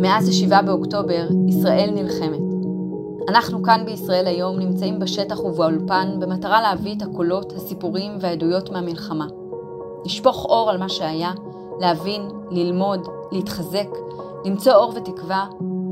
מאז 0.00 0.28
ה-7 0.28 0.62
באוקטובר, 0.62 1.28
ישראל 1.48 1.90
נלחמת. 1.94 2.40
אנחנו 3.28 3.62
כאן 3.62 3.82
בישראל 3.86 4.26
היום 4.26 4.58
נמצאים 4.58 4.98
בשטח 4.98 5.44
ובאולפן 5.44 6.08
במטרה 6.20 6.60
להביא 6.62 6.94
את 6.96 7.02
הקולות, 7.02 7.52
הסיפורים 7.52 8.12
והעדויות 8.20 8.70
מהמלחמה. 8.70 9.26
לשפוך 10.04 10.44
אור 10.44 10.70
על 10.70 10.78
מה 10.78 10.88
שהיה, 10.88 11.32
להבין, 11.80 12.22
ללמוד, 12.50 13.08
להתחזק, 13.32 13.88
למצוא 14.44 14.72
אור 14.72 14.92
ותקווה, 14.96 15.46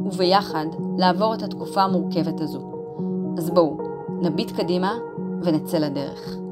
וביחד 0.06 0.66
לעבור 0.98 1.34
את 1.34 1.42
התקופה 1.42 1.82
המורכבת 1.82 2.40
הזו. 2.40 2.60
אז 3.38 3.50
בואו, 3.50 3.76
נביט 4.08 4.50
קדימה 4.50 4.98
ונצא 5.42 5.78
לדרך. 5.78 6.45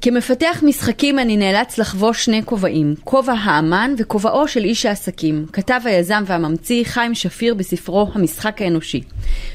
כמפתח 0.00 0.62
משחקים 0.66 1.18
אני 1.18 1.36
נאלץ 1.36 1.78
לחבוש 1.78 2.24
שני 2.24 2.42
כובעים, 2.44 2.94
כובע 3.04 3.32
האמן 3.32 3.94
וכובעו 3.98 4.48
של 4.48 4.64
איש 4.64 4.86
העסקים, 4.86 5.46
כתב 5.52 5.80
היזם 5.84 6.22
והממציא 6.26 6.84
חיים 6.84 7.14
שפיר 7.14 7.54
בספרו 7.54 8.06
המשחק 8.12 8.62
האנושי. 8.62 9.00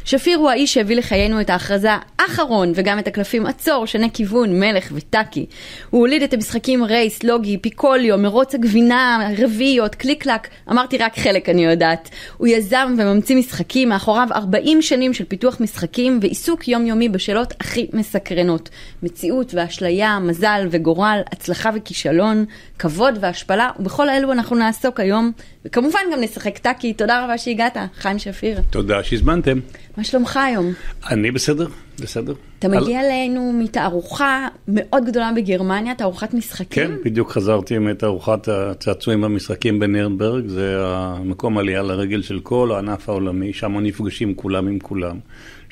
שפיר 0.06 0.38
הוא 0.38 0.50
האיש 0.50 0.74
שהביא 0.74 0.96
לחיינו 0.96 1.42
את 1.42 1.50
ההכרזה 1.50 1.90
אחרון 2.18 2.72
וגם 2.76 3.00
את 3.00 3.08
הקלפים 3.08 3.46
עצור, 3.46 3.88
שני 3.88 4.10
כיוון, 4.14 4.60
מלך 4.60 4.92
וטאקי. 4.94 5.46
הוא 5.90 6.00
הוליד 6.00 6.24
את 6.24 6.34
המשחקים 6.34 6.84
רייס, 6.84 7.24
לוגי, 7.24 7.58
פיקוליו, 7.58 8.18
מרוץ 8.18 8.56
הגבינה, 8.56 9.30
רביעיות, 9.38 9.96
קליק 9.96 10.24
קלק, 10.24 10.48
אמרתי 10.72 10.98
רק 10.98 11.20
חלק 11.20 11.50
אני 11.50 11.66
יודעת. 11.66 12.10
הוא 12.38 12.48
יזם 12.48 12.96
וממציא 12.98 13.36
משחקים, 13.36 13.90
מאחוריו 13.90 14.28
40 14.32 14.82
שנים 14.82 15.14
של 15.14 15.26
פיתוח 15.26 15.60
משחקים 15.60 16.20
ועיסוק 16.22 16.68
יומיומי 16.68 17.10
בשאלות 17.10 17.54
הכי 17.60 17.88
מסקרנות. 17.94 18.70
מציאות 19.04 19.54
ואשליה, 19.54 20.20
מזל 20.34 20.68
וגורל, 20.72 21.20
הצלחה 21.32 21.70
וכישלון, 21.76 22.46
כבוד 22.80 23.18
והשפלה, 23.22 23.70
ובכל 23.80 24.10
אלו 24.10 24.32
אנחנו 24.32 24.56
נעסוק 24.56 25.00
היום, 25.00 25.32
וכמובן 25.66 26.00
גם 26.14 26.22
נשחק 26.22 26.58
טאקי. 26.58 26.94
תודה 26.94 27.24
רבה 27.24 27.38
שהגעת, 27.38 27.78
חיים 27.96 28.20
שפיר. 28.20 28.62
תודה 28.70 29.04
שהזמנתם. 29.04 29.60
מה 29.98 30.04
שלומך 30.04 30.38
היום? 30.38 30.74
אני 31.10 31.32
בסדר, 31.32 31.68
בסדר. 32.00 32.34
אתה 32.60 32.68
מגיע 32.68 33.02
אלינו 33.02 33.54
מתערוכה 33.54 34.48
מאוד 34.68 35.06
גדולה 35.06 35.32
בגרמניה, 35.36 35.96
תערוכת 35.96 36.34
משחקים? 36.34 36.88
כן, 36.88 36.92
בדיוק 37.06 37.32
חזרתי 37.32 37.78
מתערוכת 37.78 38.48
הצעצועים 38.48 39.22
במשחקים 39.22 39.80
בנירנברג, 39.80 40.48
זה 40.48 40.76
המקום 40.86 41.58
עלייה 41.58 41.82
לרגל 41.82 42.22
של 42.22 42.40
כל 42.40 42.72
הענף 42.76 43.10
העולמי, 43.10 43.54
שם 43.54 43.80
נפגשים 43.80 44.36
כולם 44.36 44.68
עם 44.68 44.80
כולם. 44.80 45.18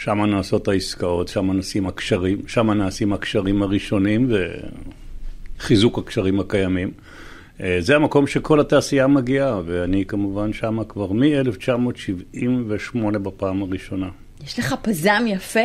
שם 0.03 0.21
נעשות 0.21 0.67
העסקאות, 0.67 1.27
שם 1.27 1.51
נעשים 1.51 1.87
הקשרים, 1.87 2.37
שם 2.47 2.71
נעשים 2.71 3.13
הקשרים 3.13 3.63
הראשונים 3.63 4.29
וחיזוק 5.57 5.97
הקשרים 5.97 6.39
הקיימים. 6.39 6.91
אה, 7.61 7.77
זה 7.79 7.95
המקום 7.95 8.27
שכל 8.27 8.59
התעשייה 8.59 9.07
מגיעה, 9.07 9.61
ואני 9.65 10.05
כמובן 10.05 10.53
שם 10.53 10.83
כבר 10.89 11.11
מ-1978 11.11 13.17
בפעם 13.17 13.61
הראשונה. 13.61 14.09
יש 14.43 14.59
לך 14.59 14.75
פזם 14.81 15.23
יפה. 15.27 15.59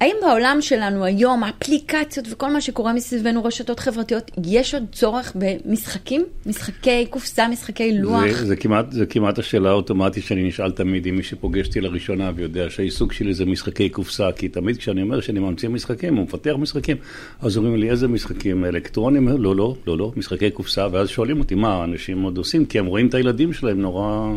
האם 0.00 0.16
בעולם 0.22 0.58
שלנו 0.60 1.04
היום, 1.04 1.44
האפליקציות 1.44 2.26
וכל 2.30 2.50
מה 2.50 2.60
שקורה 2.60 2.92
מסביבנו, 2.92 3.44
רשתות 3.44 3.80
חברתיות, 3.80 4.30
יש 4.44 4.74
עוד 4.74 4.84
צורך 4.92 5.32
במשחקים? 5.34 6.24
משחקי 6.46 7.06
קופסה, 7.10 7.48
משחקי 7.48 7.98
לוח? 7.98 8.26
זה, 8.26 8.46
זה, 8.46 8.56
כמעט, 8.56 8.92
זה 8.92 9.06
כמעט 9.06 9.38
השאלה 9.38 9.70
האוטומטית 9.70 10.24
שאני 10.24 10.48
נשאל 10.48 10.70
תמיד 10.70 11.06
עם 11.06 11.16
מי 11.16 11.22
שפוגש 11.22 11.66
אותי 11.66 11.80
לראשונה 11.80 12.30
ויודע 12.34 12.66
שהעיסוק 12.68 13.12
שלי 13.12 13.34
זה 13.34 13.44
משחקי 13.44 13.88
קופסה, 13.88 14.32
כי 14.32 14.48
תמיד 14.48 14.76
כשאני 14.76 15.02
אומר 15.02 15.20
שאני 15.20 15.40
ממציא 15.40 15.68
משחקים 15.68 16.18
או 16.18 16.22
מפתח 16.22 16.52
משחקים, 16.58 16.96
אז 17.42 17.56
אומרים 17.56 17.76
לי 17.76 17.90
איזה 17.90 18.08
משחקים 18.08 18.64
אלקטרונים? 18.64 19.28
לא, 19.28 19.56
לא, 19.56 19.74
לא, 19.86 19.98
לא, 19.98 20.12
משחקי 20.16 20.50
קופסה, 20.50 20.86
ואז 20.92 21.08
שואלים 21.08 21.38
אותי 21.38 21.54
מה 21.54 21.84
אנשים 21.84 22.22
עוד 22.22 22.38
עושים, 22.38 22.64
כי 22.64 22.78
הם 22.78 22.86
רואים 22.86 23.06
את 23.06 23.14
הילדים 23.14 23.52
שלהם 23.52 23.80
נורא 23.80 24.32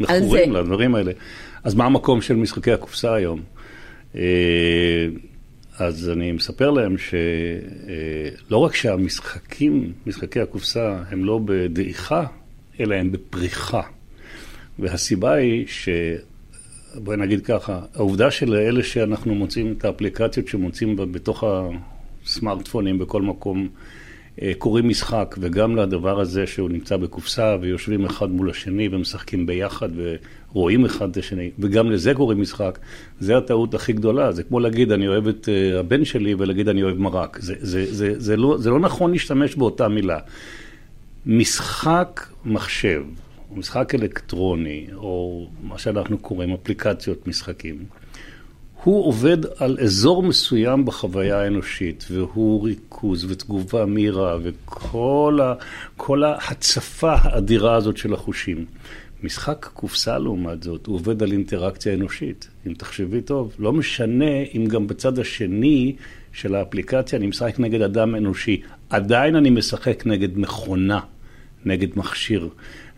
מכורים 0.00 0.52
לדברים 0.52 0.94
האלה. 0.94 1.12
אז 1.64 1.74
מה 1.74 1.84
המקום 1.84 2.22
של 2.22 2.36
משחקי 2.36 2.72
הקופסה 2.72 3.14
היום? 3.14 3.40
אה, 4.16 5.06
אז 5.78 6.10
אני 6.10 6.32
מספר 6.32 6.70
להם 6.70 6.96
שלא 6.98 8.58
רק 8.58 8.74
שהמשחקים, 8.74 9.92
משחקי 10.06 10.40
הקופסה, 10.40 11.02
הם 11.10 11.24
לא 11.24 11.40
בדעיכה, 11.44 12.26
אלא 12.80 12.94
הם 12.94 13.12
בפריחה. 13.12 13.82
והסיבה 14.78 15.32
היא 15.32 15.64
ש... 15.66 15.88
בואי 16.94 17.16
נגיד 17.16 17.44
ככה, 17.44 17.80
העובדה 17.94 18.30
של 18.30 18.54
אלה 18.54 18.82
שאנחנו 18.82 19.34
מוצאים 19.34 19.74
את 19.78 19.84
האפליקציות 19.84 20.48
שמוצאים 20.48 20.96
בתוך 20.96 21.44
הסמארטפונים 22.24 22.98
בכל 22.98 23.22
מקום, 23.22 23.68
אה, 24.42 24.52
קוראים 24.58 24.88
משחק, 24.88 25.36
וגם 25.40 25.76
לדבר 25.76 26.20
הזה 26.20 26.46
שהוא 26.46 26.70
נמצא 26.70 26.96
בקופסה 26.96 27.56
ויושבים 27.60 28.04
אחד 28.04 28.30
מול 28.30 28.50
השני 28.50 28.88
ומשחקים 28.92 29.46
ביחד 29.46 29.88
ורואים 30.54 30.84
אחד 30.84 31.10
את 31.10 31.16
השני, 31.16 31.50
וגם 31.58 31.90
לזה 31.90 32.14
קוראים 32.14 32.40
משחק, 32.40 32.78
זה 33.20 33.36
הטעות 33.36 33.74
הכי 33.74 33.92
גדולה. 33.92 34.32
זה 34.32 34.42
כמו 34.42 34.60
להגיד 34.60 34.92
אני 34.92 35.08
אוהב 35.08 35.28
את 35.28 35.48
אה, 35.48 35.80
הבן 35.80 36.04
שלי 36.04 36.34
ולהגיד 36.34 36.68
אני 36.68 36.82
אוהב 36.82 36.98
מרק. 36.98 37.38
זה, 37.40 37.54
זה, 37.60 37.94
זה, 37.94 38.14
זה, 38.18 38.36
לא, 38.36 38.56
זה 38.58 38.70
לא 38.70 38.80
נכון 38.80 39.12
להשתמש 39.12 39.54
באותה 39.54 39.88
מילה. 39.88 40.18
משחק 41.26 42.26
מחשב, 42.44 43.02
משחק 43.54 43.94
אלקטרוני, 43.94 44.86
או 44.94 45.46
מה 45.62 45.78
שאנחנו 45.78 46.18
קוראים 46.18 46.52
אפליקציות 46.52 47.28
משחקים. 47.28 47.84
הוא 48.82 49.06
עובד 49.06 49.36
על 49.58 49.78
אזור 49.80 50.22
מסוים 50.22 50.84
בחוויה 50.84 51.40
האנושית, 51.40 52.04
והוא 52.10 52.64
ריכוז 52.64 53.24
ותגובה 53.24 53.86
מהירה 53.86 54.36
וכל 54.42 56.22
ההצפה 56.24 57.12
האדירה 57.12 57.74
הזאת 57.74 57.96
של 57.96 58.14
החושים. 58.14 58.64
משחק 59.24 59.70
קופסה 59.74 60.18
לעומת 60.18 60.62
זאת, 60.62 60.86
הוא 60.86 60.94
עובד 60.94 61.22
על 61.22 61.32
אינטראקציה 61.32 61.94
אנושית. 61.94 62.48
אם 62.66 62.74
תחשבי 62.74 63.20
טוב, 63.20 63.54
לא 63.58 63.72
משנה 63.72 64.42
אם 64.54 64.66
גם 64.66 64.86
בצד 64.86 65.18
השני 65.18 65.96
של 66.32 66.54
האפליקציה 66.54 67.18
אני 67.18 67.26
משחק 67.26 67.58
נגד 67.58 67.82
אדם 67.82 68.14
אנושי, 68.14 68.60
עדיין 68.90 69.36
אני 69.36 69.50
משחק 69.50 70.06
נגד 70.06 70.38
מכונה, 70.38 71.00
נגד 71.64 71.88
מכשיר. 71.96 72.48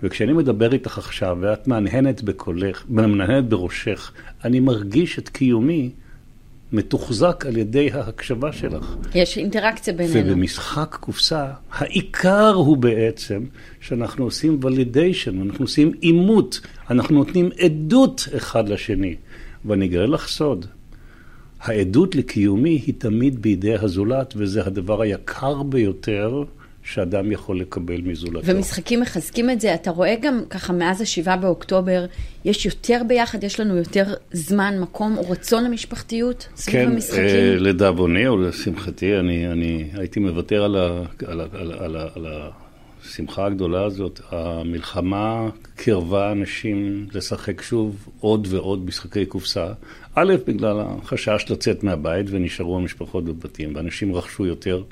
וכשאני 0.03 0.33
מדבר 0.33 0.73
איתך 0.73 0.99
עכשיו, 0.99 1.39
ואת 1.41 1.69
מהנהנת 1.69 2.23
בקולך, 2.23 2.85
מהנהנת 2.89 3.45
בראשך, 3.45 4.13
אני 4.45 4.61
מרגיש 4.61 5.19
את 5.19 5.29
קיומי 5.29 5.91
מתוחזק 6.73 7.45
על 7.47 7.57
ידי 7.57 7.91
ההקשבה 7.93 8.53
שלך. 8.53 8.97
יש 9.15 9.39
אינטראקציה 9.39 9.95
בינינו. 9.95 10.31
ובמשחק 10.31 10.97
קופסה, 11.01 11.47
העיקר 11.73 12.53
הוא 12.55 12.77
בעצם 12.77 13.45
שאנחנו 13.81 14.25
עושים 14.25 14.59
ולידיישן, 14.63 15.41
אנחנו 15.41 15.65
עושים 15.65 15.93
עימות, 16.01 16.61
אנחנו 16.91 17.15
נותנים 17.15 17.51
עדות 17.59 18.29
אחד 18.37 18.69
לשני. 18.69 19.17
ואני 19.65 19.87
אגלה 19.87 20.07
לך 20.07 20.29
סוד, 20.29 20.67
העדות 21.61 22.15
לקיומי 22.15 22.83
היא 22.87 22.95
תמיד 22.99 23.43
בידי 23.43 23.75
הזולת, 23.75 24.35
וזה 24.37 24.67
הדבר 24.67 25.03
היקר 25.03 25.63
ביותר. 25.63 26.45
שאדם 26.83 27.33
יכול 27.33 27.61
לקבל 27.61 28.01
מזולתו. 28.01 28.47
ומשחקים 28.47 29.01
מחזקים 29.01 29.51
את 29.51 29.61
זה. 29.61 29.75
אתה 29.75 29.91
רואה 29.91 30.15
גם 30.21 30.41
ככה 30.51 30.73
מאז 30.73 31.01
השבעה 31.01 31.37
באוקטובר, 31.37 32.07
יש 32.45 32.67
יותר 32.67 33.03
ביחד, 33.07 33.45
יש 33.45 33.61
לנו 33.61 33.77
יותר 33.77 34.15
זמן, 34.33 34.79
מקום 34.81 35.19
או 35.19 35.31
רצון 35.31 35.65
למשפחתיות 35.65 36.49
סביב 36.57 36.85
כן, 36.85 36.93
המשחקים? 36.93 37.25
כן, 37.25 37.57
לדאבוני 37.59 38.27
או 38.27 38.37
לשמחתי, 38.37 39.19
אני, 39.19 39.53
אני 39.53 39.89
הייתי 39.95 40.21
מוותר 40.21 40.65
על, 40.65 40.77
ה, 40.77 41.03
על, 41.27 41.41
ה, 41.41 41.47
על, 41.53 41.73
ה, 41.73 41.85
על, 41.85 41.97
ה, 41.97 42.07
על 42.17 42.27
השמחה 43.05 43.47
הגדולה 43.47 43.85
הזאת. 43.85 44.21
המלחמה 44.31 45.49
קרבה 45.77 46.33
אנשים 46.33 47.07
לשחק 47.15 47.63
שוב 47.63 48.09
עוד 48.21 48.47
ועוד 48.51 48.87
משחקי 48.87 49.27
קופסה. 49.27 49.67
א', 50.15 50.35
בגלל 50.47 50.81
החשש 50.81 51.45
לצאת 51.51 51.85
מהבית 51.85 52.27
ונשארו 52.31 52.77
המשפחות 52.77 53.25
בבתים, 53.25 53.77
ואנשים 53.77 54.15
רכשו 54.15 54.47
יותר. 54.47 54.83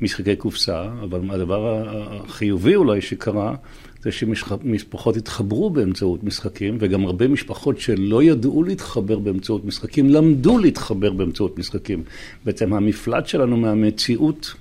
משחקי 0.00 0.36
קופסה, 0.36 0.84
אבל 1.02 1.20
הדבר 1.30 1.84
החיובי 2.24 2.74
אולי 2.74 3.00
שקרה, 3.00 3.54
זה 4.02 4.12
שמשפחות 4.12 5.16
התחברו 5.16 5.70
באמצעות 5.70 6.24
משחקים, 6.24 6.76
וגם 6.80 7.06
הרבה 7.06 7.28
משפחות 7.28 7.80
שלא 7.80 8.22
ידעו 8.22 8.62
להתחבר 8.62 9.18
באמצעות 9.18 9.64
משחקים, 9.64 10.10
למדו 10.10 10.58
להתחבר 10.58 11.10
באמצעות 11.10 11.58
משחקים. 11.58 12.02
בעצם 12.44 12.72
המפלט 12.72 13.26
שלנו 13.26 13.56
מהמציאות 13.56 14.54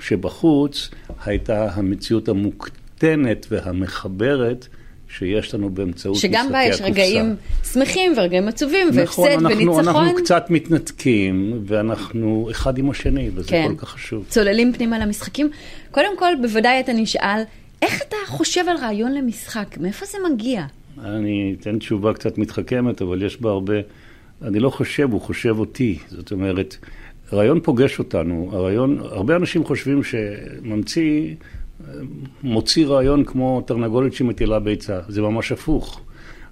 שבחוץ, 0.00 0.90
הייתה 1.24 1.74
המציאות 1.74 2.28
המוקטנת 2.28 3.46
והמחברת. 3.50 4.68
שיש 5.18 5.54
לנו 5.54 5.70
באמצעות 5.70 6.16
משחקי 6.16 6.36
הקופסה. 6.36 6.44
שגם 6.44 6.52
בה 6.52 6.64
יש 6.64 6.80
רגעים 6.80 7.36
שמחים 7.72 8.12
ורגעים 8.16 8.48
עצובים, 8.48 8.88
נכון, 8.88 8.98
והפסד 9.00 9.44
אנחנו, 9.44 9.48
וניצחון. 9.48 9.88
אנחנו 9.88 10.14
קצת 10.14 10.46
מתנתקים, 10.50 11.62
ואנחנו 11.66 12.48
אחד 12.50 12.78
עם 12.78 12.90
השני, 12.90 13.30
וזה 13.34 13.48
כן. 13.48 13.68
כל 13.68 13.86
כך 13.86 13.88
חשוב. 13.88 14.24
צוללים 14.28 14.72
פנימה 14.72 14.98
למשחקים. 14.98 15.50
קודם 15.90 16.18
כל, 16.18 16.32
בוודאי 16.42 16.80
אתה 16.80 16.92
נשאל, 16.92 17.42
איך 17.82 18.02
אתה 18.08 18.16
חושב 18.26 18.64
על 18.68 18.76
רעיון 18.76 19.12
למשחק? 19.12 19.76
מאיפה 19.80 20.06
זה 20.06 20.18
מגיע? 20.32 20.64
אני 21.04 21.56
אתן 21.60 21.78
תשובה 21.78 22.12
קצת 22.12 22.38
מתחכמת, 22.38 23.02
אבל 23.02 23.22
יש 23.22 23.40
בה 23.40 23.50
הרבה... 23.50 23.74
אני 24.42 24.60
לא 24.60 24.70
חושב, 24.70 25.12
הוא 25.12 25.20
חושב 25.20 25.58
אותי. 25.58 25.98
זאת 26.08 26.32
אומרת, 26.32 26.76
רעיון 27.32 27.60
פוגש 27.60 27.98
אותנו. 27.98 28.50
הרעיון, 28.52 28.98
הרבה 28.98 29.36
אנשים 29.36 29.64
חושבים 29.64 30.02
שממציא... 30.02 31.34
מוציא 32.42 32.86
רעיון 32.86 33.24
כמו 33.24 33.62
תרנגולת 33.66 34.12
שמטילה 34.12 34.58
ביצה, 34.58 35.00
זה 35.08 35.22
ממש 35.22 35.52
הפוך. 35.52 36.00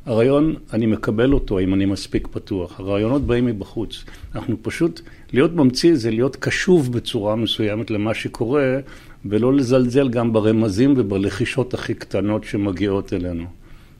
הרעיון, 0.07 0.55
אני 0.73 0.87
מקבל 0.87 1.33
אותו 1.33 1.59
אם 1.59 1.75
אני 1.75 1.85
מספיק 1.85 2.29
פתוח. 2.31 2.81
הרעיונות 2.81 3.23
באים 3.23 3.47
מבחוץ. 3.47 4.05
אנחנו 4.35 4.57
פשוט, 4.63 5.01
להיות 5.33 5.53
ממציא 5.55 5.95
זה 5.95 6.11
להיות 6.11 6.37
קשוב 6.37 6.93
בצורה 6.93 7.37
מסוימת 7.37 7.91
למה 7.91 8.15
שקורה, 8.15 8.79
ולא 9.25 9.55
לזלזל 9.55 10.09
גם 10.09 10.33
ברמזים 10.33 10.95
ובלחישות 10.97 11.75
הכי 11.75 11.95
קטנות 11.95 12.45
שמגיעות 12.45 13.13
אלינו. 13.13 13.45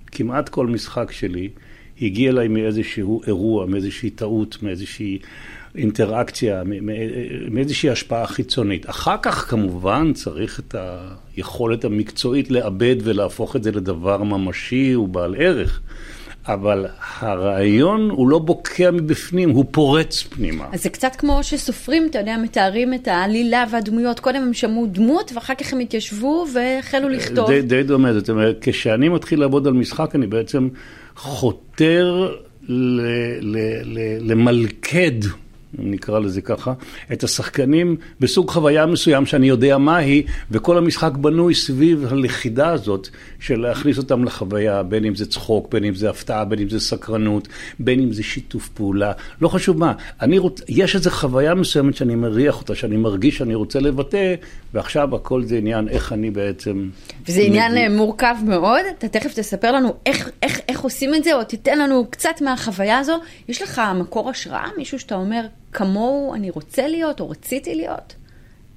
כמעט 0.07 0.49
כל 0.49 0.67
משחק 0.67 1.13
שלי 1.13 1.49
הגיע 2.03 2.31
אליי 2.31 2.49
מאיזשהו 2.49 3.23
אירוע, 3.27 3.67
מאיזושהי 3.67 4.11
טעות, 4.11 4.63
מאיזושהי 4.63 5.19
אינטראקציה, 5.75 6.63
מאיזושהי 7.51 7.91
השפעה 7.91 8.27
חיצונית. 8.27 8.91
אחר 8.91 9.17
כך 9.23 9.51
כמובן 9.51 10.13
צריך 10.13 10.61
את 10.61 10.75
היכולת 11.37 11.85
המקצועית 11.85 12.51
לעבד 12.51 12.97
ולהפוך 13.03 13.57
את 13.57 13.63
זה 13.63 13.71
לדבר 13.73 14.23
ממשי 14.23 14.97
ובעל 14.97 15.35
ערך. 15.39 15.81
אבל 16.47 16.87
הרעיון 17.19 18.11
הוא 18.11 18.29
לא 18.29 18.39
בוקע 18.39 18.91
מבפנים, 18.91 19.51
הוא 19.51 19.65
פורץ 19.71 20.23
פנימה. 20.23 20.67
אז 20.73 20.83
זה 20.83 20.89
קצת 20.89 21.17
כמו 21.17 21.43
שסופרים, 21.43 22.07
אתה 22.11 22.19
יודע, 22.19 22.37
מתארים 22.43 22.95
את 22.95 23.09
העלילה 23.09 23.65
והדמויות. 23.71 24.21
קודם 24.21 24.43
הם 24.43 24.55
שמעו 24.55 24.87
דמות, 24.87 25.33
ואחר 25.35 25.55
כך 25.55 25.73
הם 25.73 25.79
התיישבו 25.79 26.47
והחלו 26.55 27.09
לכתוב. 27.09 27.51
די, 27.51 27.63
די 27.63 27.83
דומה, 27.83 28.13
זאת 28.13 28.31
אומרת, 28.31 28.59
כשאני 28.61 29.09
מתחיל 29.09 29.41
לעבוד 29.41 29.67
על 29.67 29.73
משחק, 29.73 30.15
אני 30.15 30.27
בעצם 30.27 30.69
חותר 31.17 32.35
ל, 32.69 33.01
ל, 33.41 33.59
ל, 33.85 33.99
למלכד. 34.33 35.21
אם 35.79 35.91
נקרא 35.91 36.19
לזה 36.19 36.41
ככה, 36.41 36.73
את 37.13 37.25
השחקנים 37.25 37.97
בסוג 38.21 38.51
חוויה 38.51 38.87
מסוים 38.87 39.27
שאני 39.27 39.49
יודע 39.49 39.79
מהי, 39.79 40.23
וכל 40.51 40.79
המשחק 40.79 41.13
בנוי 41.13 41.55
סביב 41.55 42.07
הלכידה 42.11 42.69
הזאת 42.69 43.09
של 43.41 43.61
להכניס 43.61 43.99
אותם 43.99 44.25
לחוויה, 44.25 44.83
בין 44.83 45.05
אם 45.05 45.15
זה 45.15 45.27
צחוק, 45.27 45.73
בין 45.73 45.85
אם 45.85 45.95
זה 45.95 46.11
הפתעה, 46.11 46.45
בין 46.45 46.59
אם 46.59 46.69
זה 46.69 46.81
סקרנות, 46.81 47.49
בין 47.79 48.01
אם 48.01 48.13
זה 48.13 48.23
שיתוף 48.23 48.69
פעולה, 48.69 49.13
לא 49.41 49.49
חשוב 49.49 49.79
מה. 49.79 49.93
אני 50.21 50.39
רוצ... 50.39 50.61
יש 50.69 50.95
איזו 50.95 51.11
חוויה 51.11 51.55
מסוימת 51.55 51.97
שאני 51.97 52.15
מריח 52.15 52.61
אותה, 52.61 52.75
שאני 52.75 52.97
מרגיש 52.97 53.37
שאני 53.37 53.55
רוצה 53.55 53.81
לבטא, 53.81 54.35
ועכשיו 54.75 55.15
הכל 55.15 55.43
זה 55.45 55.57
עניין 55.57 55.89
איך 55.89 56.13
אני 56.13 56.31
בעצם... 56.31 56.89
וזה 57.29 57.41
עניין 57.41 57.73
מביא... 57.73 57.89
מורכב 57.89 58.35
מאוד, 58.47 58.81
אתה 58.99 59.09
תכף 59.09 59.35
תספר 59.35 59.73
לנו 59.73 59.95
איך, 60.07 60.31
איך, 60.43 60.61
איך 60.69 60.81
עושים 60.81 61.15
את 61.15 61.25
זה, 61.25 61.35
או 61.35 61.45
תיתן 61.45 61.79
לנו 61.79 62.07
קצת 62.11 62.41
מהחוויה 62.41 62.99
הזו. 62.99 63.21
יש 63.49 63.63
לך 63.63 63.83
מקור 63.95 64.31
השראה, 64.31 64.69
מישהו 64.77 64.99
שאתה 64.99 65.15
אומר, 65.15 65.47
כמוהו 65.73 66.35
אני 66.35 66.51
רוצה 66.51 66.89
להיות 66.89 67.21
או 67.21 67.31
רציתי 67.31 67.75
להיות 67.75 68.15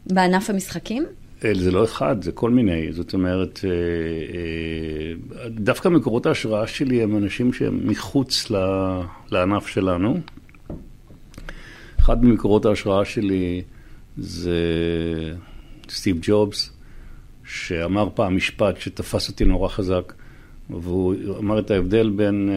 בענף 0.05 0.49
המשחקים? 0.49 1.05
אה, 1.45 1.53
זה 1.53 1.71
לא 1.71 1.83
אחד, 1.83 2.23
זה 2.23 2.31
כל 2.31 2.49
מיני. 2.49 2.93
זאת 2.93 3.13
אומרת, 3.13 3.59
אה, 3.63 3.69
אה, 3.69 5.49
דווקא 5.49 5.89
מקורות 5.89 6.25
ההשראה 6.25 6.67
שלי 6.67 7.03
הם 7.03 7.17
אנשים 7.17 7.53
שהם 7.53 7.79
מחוץ 7.83 8.51
לענף 9.31 9.67
שלנו. 9.67 10.19
אחד 11.99 12.25
ממקורות 12.25 12.65
ההשראה 12.65 13.05
שלי 13.05 13.61
זה 14.17 14.59
סטיב 15.89 16.17
ג'ובס, 16.21 16.71
שאמר 17.45 18.09
פעם 18.13 18.35
משפט 18.35 18.77
שתפס 18.77 19.29
אותי 19.29 19.45
נורא 19.45 19.69
חזק, 19.69 20.13
והוא 20.69 21.15
אמר 21.39 21.59
את 21.59 21.71
ההבדל 21.71 22.09
בין 22.09 22.49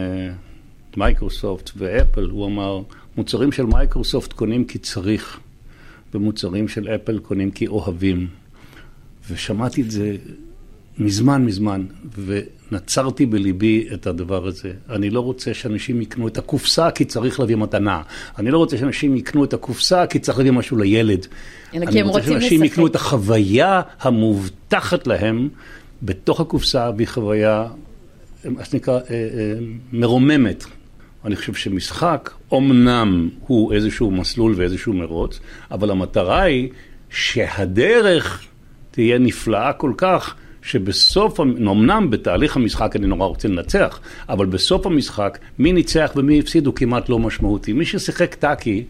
מייקרוסופט 0.97 1.71
ואפל, 1.77 2.25
הוא 2.25 2.47
אמר, 2.47 2.83
מוצרים 3.17 3.53
של 3.53 3.67
מייקרוסופט 3.67 4.33
קונים 4.33 4.65
כי 4.65 4.79
צריך, 4.79 5.41
ומוצרים 6.15 6.69
של 6.69 6.89
אפל 6.89 7.19
קונים 7.19 7.51
כי 7.51 7.67
אוהבים. 7.67 8.27
ושמעתי 9.31 9.83
את 9.83 9.91
זה 9.91 10.17
מזמן 10.99 11.45
מזמן, 11.45 11.85
ונצרתי 12.25 13.27
בליבי 13.27 13.89
את 13.95 14.07
הדבר 14.07 14.47
הזה. 14.47 14.73
אני 14.91 15.11
לא 15.11 15.21
רוצה 15.21 15.55
שאנשים 15.55 16.03
יקנו 16.03 16.29
את 16.29 16.39
הקופסה 16.39 16.91
כי 16.91 17.05
צריך 17.05 17.41
להביא 17.41 17.57
מתנה. 17.57 18.03
אני 18.39 18.51
לא 18.51 18.59
רוצה 18.59 18.79
שאנשים 18.79 19.17
יקנו 19.17 19.45
את 19.45 19.55
הקופסה 19.55 20.07
כי 20.07 20.19
צריך 20.19 20.39
להביא 20.39 20.53
משהו 20.53 20.77
לילד. 20.77 21.27
לשחק. 21.73 21.89
אני 21.89 22.03
רוצה 22.03 22.23
שאנשים 22.23 22.65
יקנו 22.65 22.87
את 22.87 22.95
החוויה 22.95 23.81
המובטחת 24.01 25.07
להם 25.07 25.49
בתוך 26.03 26.41
הקופסה, 26.41 26.91
והיא 26.97 27.09
חוויה, 27.09 27.67
מה 28.45 28.65
שנקרא, 28.65 28.95
אה, 28.95 29.01
אה, 29.11 29.55
מרוממת. 29.93 30.65
אני 31.25 31.37
חושב 31.37 31.55
שמשחק, 31.55 32.31
אמנם 32.55 33.29
הוא 33.47 33.73
איזשהו 33.73 34.11
מסלול 34.11 34.55
ואיזשהו 34.57 34.93
מרוץ, 34.93 35.41
אבל 35.71 35.91
המטרה 35.91 36.43
היא 36.43 36.69
שהדרך 37.11 38.45
תהיה 38.91 39.19
נפלאה 39.19 39.73
כל 39.73 39.93
כך, 39.97 40.35
שבסוף, 40.63 41.41
אמנם 41.41 42.11
בתהליך 42.11 42.57
המשחק 42.57 42.97
אני 42.97 43.07
נורא 43.07 43.27
רוצה 43.27 43.49
לנצח, 43.49 44.01
אבל 44.29 44.47
בסוף 44.47 44.87
המשחק, 44.87 45.39
מי 45.59 45.73
ניצח 45.73 46.13
ומי 46.17 46.41
הפסיד 46.41 46.67
הוא 46.67 46.75
כמעט 46.75 47.09
לא 47.09 47.19
משמעותי. 47.19 47.73
מי 47.73 47.85
ששיחק 47.85 48.35
טאקי, 48.35 48.85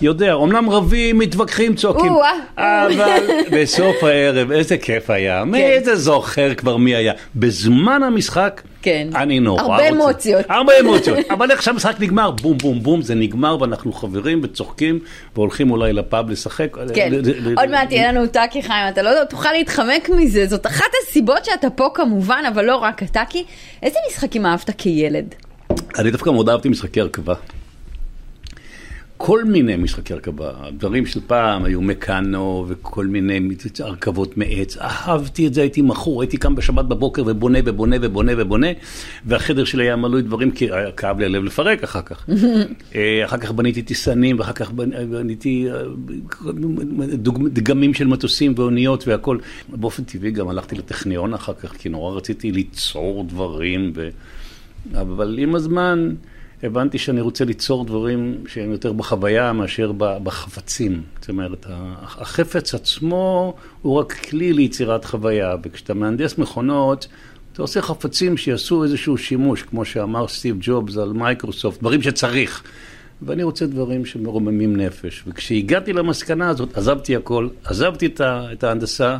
יודע, 0.00 0.32
אומנם 0.32 0.70
רבים, 0.70 1.18
מתווכחים, 1.18 1.74
צועקים, 1.74 2.12
אבל 2.56 3.20
בסוף 3.52 4.04
הערב, 4.04 4.50
איזה 4.50 4.78
כיף 4.78 5.10
היה, 5.10 5.44
מי 5.44 5.58
כן. 5.58 5.84
זה 5.84 5.96
זוכר 5.96 6.54
כבר 6.54 6.76
מי 6.76 6.94
היה. 6.94 7.12
בזמן 7.36 8.02
המשחק, 8.02 8.62
כן. 8.82 9.08
אני 9.14 9.40
נורא 9.40 9.62
רוצה. 9.62 9.72
הרבה 9.74 9.88
אמוציות. 9.88 10.44
הרבה 10.48 10.80
אמוציות. 10.80 11.18
אבל 11.34 11.50
איך 11.50 11.62
שהמשחק 11.62 11.96
נגמר, 12.00 12.30
בום 12.30 12.58
בום 12.58 12.82
בום, 12.82 13.02
זה 13.02 13.14
נגמר 13.14 13.56
ואנחנו 13.60 13.92
חברים 13.92 14.40
וצוחקים 14.42 14.98
והולכים 15.34 15.70
אולי 15.70 15.92
לפאב 15.92 16.30
לשחק. 16.30 16.76
כן, 16.94 17.12
עוד 17.56 17.68
מעט 17.68 17.92
יהיה 17.92 18.12
לנו 18.12 18.26
טאקי 18.26 18.62
חיים, 18.62 18.88
אתה 18.88 19.02
לא 19.02 19.10
תוכל 19.30 19.52
להתחמק 19.52 20.08
מזה, 20.16 20.46
זאת 20.46 20.66
אחת 20.66 20.90
הסיבות 21.02 21.44
שאתה 21.44 21.70
פה 21.70 21.88
כמובן, 21.94 22.42
אבל 22.48 22.64
לא 22.64 22.76
רק 22.76 23.02
הטאקי. 23.02 23.44
איזה 23.82 23.98
משחקים 24.10 24.46
אהבת 24.46 24.70
כילד? 24.78 25.34
אני 25.98 26.10
דווקא 26.10 26.30
מאוד 26.30 26.48
אהבתי 26.48 26.68
משחקי 26.68 27.00
הרכבה. 27.00 27.34
כל 29.24 29.44
מיני 29.44 29.76
משחקי 29.76 30.12
הרכבה, 30.12 30.50
דברים 30.76 31.06
של 31.06 31.20
פעם 31.26 31.64
היו 31.64 31.82
מקאנו 31.82 32.64
וכל 32.68 33.06
מיני 33.06 33.40
הרכבות 33.80 34.36
מעץ, 34.36 34.76
אהבתי 34.76 35.46
את 35.46 35.54
זה, 35.54 35.60
הייתי 35.60 35.82
מכור, 35.82 36.22
הייתי 36.22 36.36
קם 36.36 36.54
בשבת 36.54 36.84
בבוקר 36.84 37.22
ובונה 37.26 37.58
ובונה 37.64 37.96
ובונה 38.00 38.32
ובונה, 38.36 38.66
והחדר 39.26 39.64
שלי 39.64 39.84
היה 39.84 39.96
מלוי 39.96 40.22
דברים 40.22 40.50
כי 40.50 40.72
היה 40.72 40.92
כאב 40.92 41.18
לי 41.18 41.24
הלב 41.24 41.44
לפרק 41.44 41.82
אחר 41.82 42.02
כך. 42.02 42.26
אה, 42.94 43.24
אחר 43.24 43.36
כך 43.36 43.52
בניתי 43.52 43.82
טיסנים 43.82 44.38
ואחר 44.38 44.52
כך 44.52 44.70
בניתי 45.10 45.68
אה, 45.70 45.82
דגמים 47.52 47.94
של 47.94 48.06
מטוסים 48.06 48.54
ואוניות 48.56 49.08
והכל. 49.08 49.38
באופן 49.68 50.04
טבעי 50.04 50.30
גם 50.30 50.48
הלכתי 50.48 50.74
לטכניון 50.74 51.34
אחר 51.34 51.54
כך, 51.54 51.72
כי 51.72 51.88
נורא 51.88 52.16
רציתי 52.16 52.52
ליצור 52.52 53.24
דברים, 53.28 53.92
ו... 53.94 54.08
אבל 54.94 55.38
עם 55.38 55.54
הזמן... 55.54 56.14
הבנתי 56.62 56.98
שאני 56.98 57.20
רוצה 57.20 57.44
ליצור 57.44 57.84
דברים 57.84 58.44
שהם 58.46 58.72
יותר 58.72 58.92
בחוויה 58.92 59.52
מאשר 59.52 59.92
בחפצים. 59.98 61.02
זאת 61.20 61.28
אומרת, 61.28 61.66
החפץ 62.02 62.74
עצמו 62.74 63.54
הוא 63.82 63.98
רק 63.98 64.12
כלי 64.12 64.52
ליצירת 64.52 65.04
חוויה, 65.04 65.56
וכשאתה 65.62 65.94
מהנדס 65.94 66.38
מכונות, 66.38 67.06
אתה 67.52 67.62
עושה 67.62 67.82
חפצים 67.82 68.36
שיעשו 68.36 68.84
איזשהו 68.84 69.18
שימוש, 69.18 69.62
כמו 69.62 69.84
שאמר 69.84 70.28
סטיב 70.28 70.56
ג'ובס 70.60 70.96
על 70.96 71.12
מייקרוסופט, 71.12 71.80
דברים 71.80 72.02
שצריך. 72.02 72.62
ואני 73.22 73.42
רוצה 73.42 73.66
דברים 73.66 74.04
שמרוממים 74.04 74.76
נפש. 74.76 75.24
וכשהגעתי 75.26 75.92
למסקנה 75.92 76.48
הזאת, 76.48 76.78
עזבתי 76.78 77.16
הכל, 77.16 77.48
עזבתי 77.64 78.08
את 78.20 78.64
ההנדסה. 78.64 79.16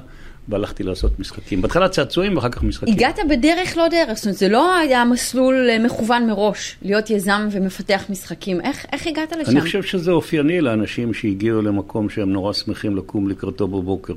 והלכתי 0.48 0.82
לעשות 0.82 1.20
משחקים. 1.20 1.62
בהתחלה 1.62 1.88
צעצועים 1.88 2.36
ואחר 2.36 2.48
כך 2.48 2.62
משחקים. 2.62 2.94
הגעת 2.94 3.18
בדרך 3.30 3.76
לא 3.76 3.88
דרך, 3.88 4.14
זאת 4.14 4.24
אומרת, 4.24 4.38
זה 4.38 4.48
לא 4.48 4.76
היה 4.76 5.04
מסלול 5.04 5.70
אה, 5.70 5.78
מכוון 5.78 6.26
מראש, 6.26 6.76
להיות 6.82 7.10
יזם 7.10 7.48
ומפתח 7.50 8.04
משחקים. 8.10 8.60
איך, 8.60 8.86
איך 8.92 9.06
הגעת 9.06 9.32
לשם? 9.32 9.50
אני 9.50 9.60
חושב 9.60 9.82
שזה 9.82 10.10
אופייני 10.10 10.60
לאנשים 10.60 11.14
שהגיעו 11.14 11.62
למקום 11.62 12.08
שהם 12.08 12.32
נורא 12.32 12.52
שמחים 12.52 12.96
לקום 12.96 13.28
לקראתו 13.28 13.68
בבוקר. 13.68 14.14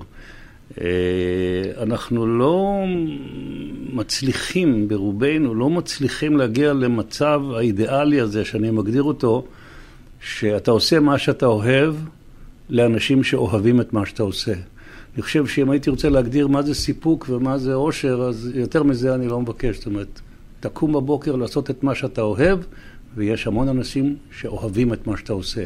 אה, 0.82 0.86
אנחנו 1.82 2.28
לא 2.28 2.84
מצליחים, 3.94 4.88
ברובנו, 4.88 5.56
לא 5.56 5.70
מצליחים 5.70 6.38
להגיע 6.38 6.74
למצב 6.74 7.42
האידיאלי 7.56 8.22
הזה, 8.22 8.46
שאני 8.46 8.72
מגדיר 8.72 9.04
אותו, 9.04 9.46
שאתה 10.22 10.72
עושה 10.72 11.00
מה 11.00 11.18
שאתה 11.18 11.46
אוהב 11.46 11.96
לאנשים 12.70 13.24
שאוהבים 13.24 13.82
את 13.82 13.94
מה 13.94 14.06
שאתה 14.06 14.24
עושה. 14.24 14.54
אני 15.16 15.22
חושב 15.22 15.48
שאם 15.48 15.70
הייתי 15.72 15.90
רוצה 15.90 16.10
להגדיר 16.10 16.48
מה 16.48 16.62
זה 16.62 16.74
סיפוק 16.74 17.26
ומה 17.30 17.58
זה 17.58 17.74
אושר, 17.74 18.22
אז 18.30 18.52
יותר 18.56 18.84
מזה 18.84 19.16
אני 19.16 19.28
לא 19.28 19.42
מבקש. 19.42 19.78
זאת 19.78 19.86
אומרת, 19.86 20.22
תקום 20.60 20.94
בבוקר 20.94 21.36
לעשות 21.36 21.70
את 21.70 21.84
מה 21.84 21.96
שאתה 21.96 22.22
אוהב, 22.22 22.60
ויש 23.16 23.48
המון 23.48 23.68
אנשים 23.68 24.16
שאוהבים 24.40 24.94
את 24.94 25.08
מה 25.08 25.18
שאתה 25.18 25.34
עושה. 25.34 25.64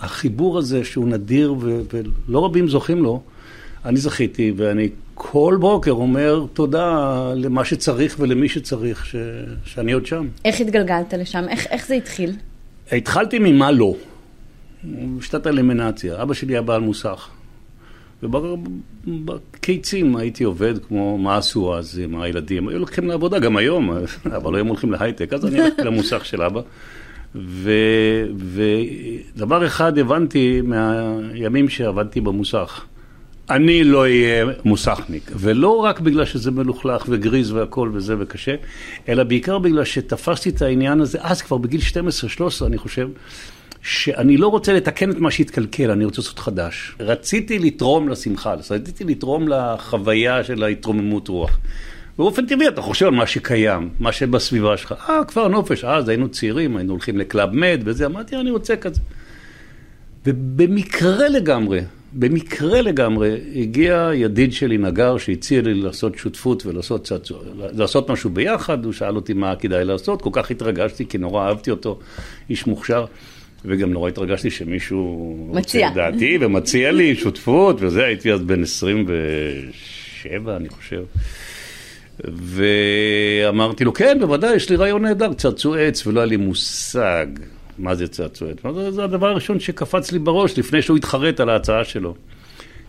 החיבור 0.00 0.58
הזה 0.58 0.84
שהוא 0.84 1.08
נדיר 1.08 1.54
ו- 1.60 1.80
ולא 1.92 2.44
רבים 2.44 2.68
זוכים 2.68 3.02
לו, 3.02 3.22
אני 3.84 3.96
זכיתי, 3.96 4.52
ואני 4.56 4.88
כל 5.14 5.56
בוקר 5.60 5.90
אומר 5.90 6.44
תודה 6.52 7.18
למה 7.36 7.64
שצריך 7.64 8.16
ולמי 8.18 8.48
שצריך, 8.48 9.06
ש- 9.06 9.16
שאני 9.64 9.92
עוד 9.92 10.06
שם. 10.06 10.28
איך 10.44 10.60
התגלגלת 10.60 11.14
לשם? 11.14 11.44
איך, 11.48 11.66
איך 11.70 11.86
זה 11.86 11.94
התחיל? 11.94 12.32
התחלתי 12.92 13.38
ממה 13.38 13.70
לא. 13.70 13.94
שיטת 15.20 15.46
אלימינציה. 15.46 16.22
אבא 16.22 16.34
שלי 16.34 16.52
היה 16.52 16.62
בעל 16.62 16.80
מוסך. 16.80 17.28
ובקיצים 18.22 20.16
הייתי 20.16 20.44
עובד 20.44 20.74
כמו 20.88 21.18
מה 21.18 21.36
עשו 21.36 21.78
אז 21.78 22.00
עם 22.04 22.20
הילדים. 22.20 22.68
היו 22.68 22.78
לוקחים 22.78 23.08
לעבודה 23.08 23.38
גם 23.38 23.56
היום, 23.56 23.90
אבל 24.36 24.54
היום 24.54 24.68
הולכים 24.68 24.92
להייטק, 24.92 25.32
אז 25.32 25.46
אני 25.46 25.60
הלכתי 25.60 25.82
למוסך 25.88 26.24
של 26.24 26.42
אבא. 26.42 26.60
ודבר 29.34 29.66
אחד 29.66 29.98
הבנתי 29.98 30.60
מהימים 30.64 31.68
שעבדתי 31.68 32.20
במוסך, 32.20 32.84
אני 33.50 33.84
לא 33.84 34.00
אהיה 34.00 34.46
מוסכניק, 34.64 35.30
ולא 35.36 35.76
רק 35.76 36.00
בגלל 36.00 36.24
שזה 36.24 36.50
מלוכלך 36.50 37.04
וגריז 37.08 37.52
והכל 37.52 37.90
וזה 37.94 38.14
וקשה, 38.18 38.54
אלא 39.08 39.24
בעיקר 39.24 39.58
בגלל 39.58 39.84
שתפסתי 39.84 40.48
את 40.48 40.62
העניין 40.62 41.00
הזה, 41.00 41.18
אז 41.22 41.42
כבר 41.42 41.56
בגיל 41.56 41.80
12-13 42.60 42.66
אני 42.66 42.78
חושב, 42.78 43.08
שאני 43.82 44.36
לא 44.36 44.48
רוצה 44.48 44.72
לתקן 44.72 45.10
את 45.10 45.18
מה 45.18 45.30
שהתקלקל, 45.30 45.90
אני 45.90 46.04
רוצה 46.04 46.22
לעשות 46.22 46.38
חדש. 46.38 46.94
רציתי 47.00 47.58
לתרום 47.58 48.08
לשמחה, 48.08 48.54
רציתי 48.70 49.04
לתרום 49.04 49.48
לחוויה 49.48 50.44
של 50.44 50.62
ההתרוממות 50.62 51.28
רוח. 51.28 51.58
באופן 52.18 52.46
טבעי 52.46 52.68
אתה 52.68 52.82
חושב 52.82 53.06
על 53.06 53.12
מה 53.12 53.26
שקיים, 53.26 53.88
מה 54.00 54.12
שבסביבה 54.12 54.76
שלך. 54.76 54.94
אה, 55.08 55.24
כפר 55.24 55.48
נופש, 55.48 55.84
אז 55.84 56.08
היינו 56.08 56.28
צעירים, 56.28 56.76
היינו 56.76 56.92
הולכים 56.92 57.18
לקלאב 57.18 57.50
מד 57.52 57.80
וזה, 57.84 58.06
אמרתי, 58.06 58.36
אני 58.36 58.50
רוצה 58.50 58.76
כזה. 58.76 59.00
ובמקרה 60.26 61.28
לגמרי, 61.28 61.80
במקרה 62.12 62.82
לגמרי, 62.82 63.40
הגיע 63.56 64.10
ידיד 64.14 64.52
שלי, 64.52 64.78
נגר, 64.78 65.18
שהציע 65.18 65.62
לי 65.62 65.74
לעשות 65.74 66.18
שותפות 66.18 66.66
ולעשות 66.66 67.04
צעצוע, 67.04 67.38
לעשות 67.56 68.10
משהו 68.10 68.30
ביחד, 68.30 68.84
הוא 68.84 68.92
שאל 68.92 69.16
אותי 69.16 69.32
מה 69.32 69.56
כדאי 69.56 69.84
לעשות, 69.84 70.22
כל 70.22 70.30
כך 70.32 70.50
התרגשתי, 70.50 71.06
כי 71.06 71.18
נורא 71.18 71.46
אהבתי 71.46 71.70
אותו, 71.70 71.98
איש 72.50 72.66
מוכשר. 72.66 73.04
וגם 73.64 73.92
נורא 73.92 74.08
התרגשתי 74.08 74.50
שמישהו 74.50 75.36
מציע. 75.52 75.88
רוצה 75.88 76.00
את 76.00 76.12
דעתי 76.12 76.38
ומציע 76.40 76.92
לי 76.92 77.14
שותפות, 77.14 77.76
וזה, 77.80 78.04
הייתי 78.04 78.32
אז 78.32 78.40
בן 78.40 78.62
27, 78.62 80.56
אני 80.56 80.68
חושב. 80.68 81.02
ואמרתי 82.24 83.84
לו, 83.84 83.92
כן, 83.94 84.18
בוודאי, 84.20 84.56
יש 84.56 84.70
לי 84.70 84.76
רעיון 84.76 85.02
נהדר, 85.02 85.32
צעצועי 85.32 85.86
עץ, 85.86 86.06
ולא 86.06 86.20
היה 86.20 86.26
לי 86.26 86.36
מושג 86.36 87.26
מה 87.78 87.94
זה 87.94 88.08
צעצועי 88.08 88.52
עץ. 88.52 88.58
זה 88.90 89.04
הדבר 89.04 89.26
הראשון 89.26 89.60
שקפץ 89.60 90.12
לי 90.12 90.18
בראש 90.18 90.58
לפני 90.58 90.82
שהוא 90.82 90.96
התחרט 90.96 91.40
על 91.40 91.48
ההצעה 91.48 91.84
שלו. 91.84 92.14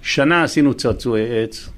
שנה 0.01 0.43
עשינו 0.43 0.73
צעצועי 0.73 1.43
עץ. 1.43 1.69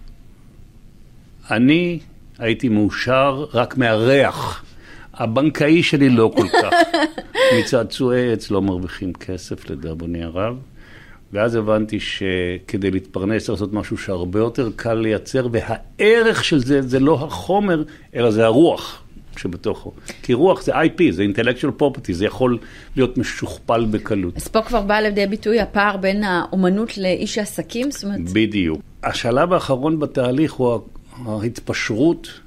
אני 1.51 2.00
הייתי 2.39 2.69
מאושר 2.69 3.45
רק 3.53 3.77
מהריח. 3.77 4.65
הבנקאי 5.13 5.84
שלי 5.84 6.10
לא 6.10 6.32
כל 6.36 6.48
כך. 6.48 6.74
מצעצועי 7.60 8.34
עץ 8.34 8.51
לא 8.51 8.62
מרוויחים 8.62 9.13
כסף, 9.13 9.70
לדאבוני 9.70 10.24
הרב. 10.24 10.55
ואז 11.34 11.55
הבנתי 11.55 12.00
שכדי 12.00 12.91
להתפרנס 12.91 13.46
צריך 13.46 13.50
לעשות 13.50 13.74
משהו 13.74 13.98
שהרבה 13.98 14.39
יותר 14.39 14.70
קל 14.75 14.93
לייצר, 14.93 15.48
והערך 15.51 16.43
של 16.43 16.60
זה, 16.60 16.82
זה 16.82 17.00
לא 17.00 17.13
החומר, 17.13 17.84
אלא 18.15 18.32
זה 18.32 18.46
הרוח 18.46 19.03
שבתוכו. 19.38 19.91
כי 20.24 20.34
רוח 20.34 20.62
זה 20.62 20.72
IP, 20.82 21.01
זה 21.12 21.25
intellectual 21.34 21.82
property, 21.82 22.12
זה 22.12 22.25
יכול 22.25 22.58
להיות 22.96 23.17
משוכפל 23.17 23.86
בקלות. 23.86 24.38
אז 24.38 24.48
פה 24.48 24.62
כבר 24.62 24.82
בא 24.82 25.00
לידי 25.00 25.25
ביטוי 25.25 25.60
הפער 25.60 25.98
בין 25.98 26.24
האומנות 26.24 26.98
לאיש 26.98 27.38
העסקים? 27.38 27.91
זאת 27.91 28.03
אומרת... 28.03 28.20
בדיוק. 28.34 28.82
השלב 29.03 29.53
האחרון 29.53 30.00
בתהליך 30.00 30.53
הוא 30.53 30.82
ההתפשרות. 31.25 32.42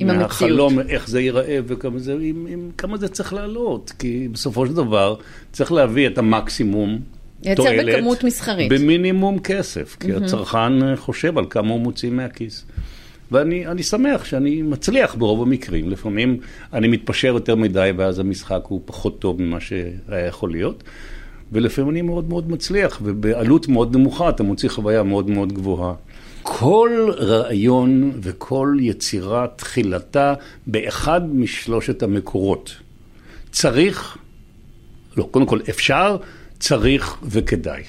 עם 0.00 0.10
המציאות. 0.10 0.50
מהחלום, 0.50 0.80
איך 0.88 1.08
זה 1.08 1.20
ייראה 1.20 1.58
וכמה 1.66 1.98
זה, 1.98 2.16
עם, 2.20 2.46
עם 2.48 2.70
כמה 2.78 2.96
זה 2.96 3.08
צריך 3.08 3.32
לעלות. 3.32 3.92
כי 3.98 4.28
בסופו 4.32 4.66
של 4.66 4.74
דבר 4.74 5.16
צריך 5.52 5.72
להביא 5.72 6.06
את 6.06 6.18
המקסימום 6.18 6.98
לייצר 7.42 7.64
בכמות 7.86 8.24
מסחרית. 8.24 8.72
במינימום 8.72 9.38
כסף, 9.38 9.96
כי 10.00 10.12
mm-hmm. 10.12 10.24
הצרכן 10.24 10.96
חושב 10.96 11.38
על 11.38 11.44
כמה 11.50 11.70
הוא 11.70 11.80
מוציא 11.80 12.10
מהכיס. 12.10 12.64
ואני 13.32 13.82
שמח 13.82 14.24
שאני 14.24 14.62
מצליח 14.62 15.14
ברוב 15.14 15.42
המקרים. 15.42 15.90
לפעמים 15.90 16.40
אני 16.72 16.88
מתפשר 16.88 17.28
יותר 17.28 17.54
מדי 17.54 17.90
ואז 17.96 18.18
המשחק 18.18 18.60
הוא 18.68 18.80
פחות 18.84 19.18
טוב 19.18 19.42
ממה 19.42 19.60
שהיה 19.60 20.26
יכול 20.26 20.50
להיות. 20.50 20.84
ולפעמים 21.52 21.90
אני 21.90 22.02
מאוד 22.02 22.28
מאוד 22.28 22.50
מצליח, 22.50 23.00
ובעלות 23.02 23.68
מאוד 23.68 23.96
נמוכה 23.96 24.28
אתה 24.28 24.42
מוציא 24.42 24.68
חוויה 24.68 25.02
מאוד 25.02 25.30
מאוד 25.30 25.52
גבוהה. 25.52 25.94
כל 26.42 27.10
רעיון 27.16 28.12
וכל 28.22 28.76
יצירה 28.80 29.46
תחילתה 29.56 30.34
באחד 30.66 31.34
משלושת 31.34 32.02
המקורות. 32.02 32.74
צריך, 33.52 34.18
לא, 35.16 35.28
קודם 35.30 35.46
כל 35.46 35.60
אפשר, 35.70 36.16
צריך 36.58 37.16
וכדאי. 37.22 37.82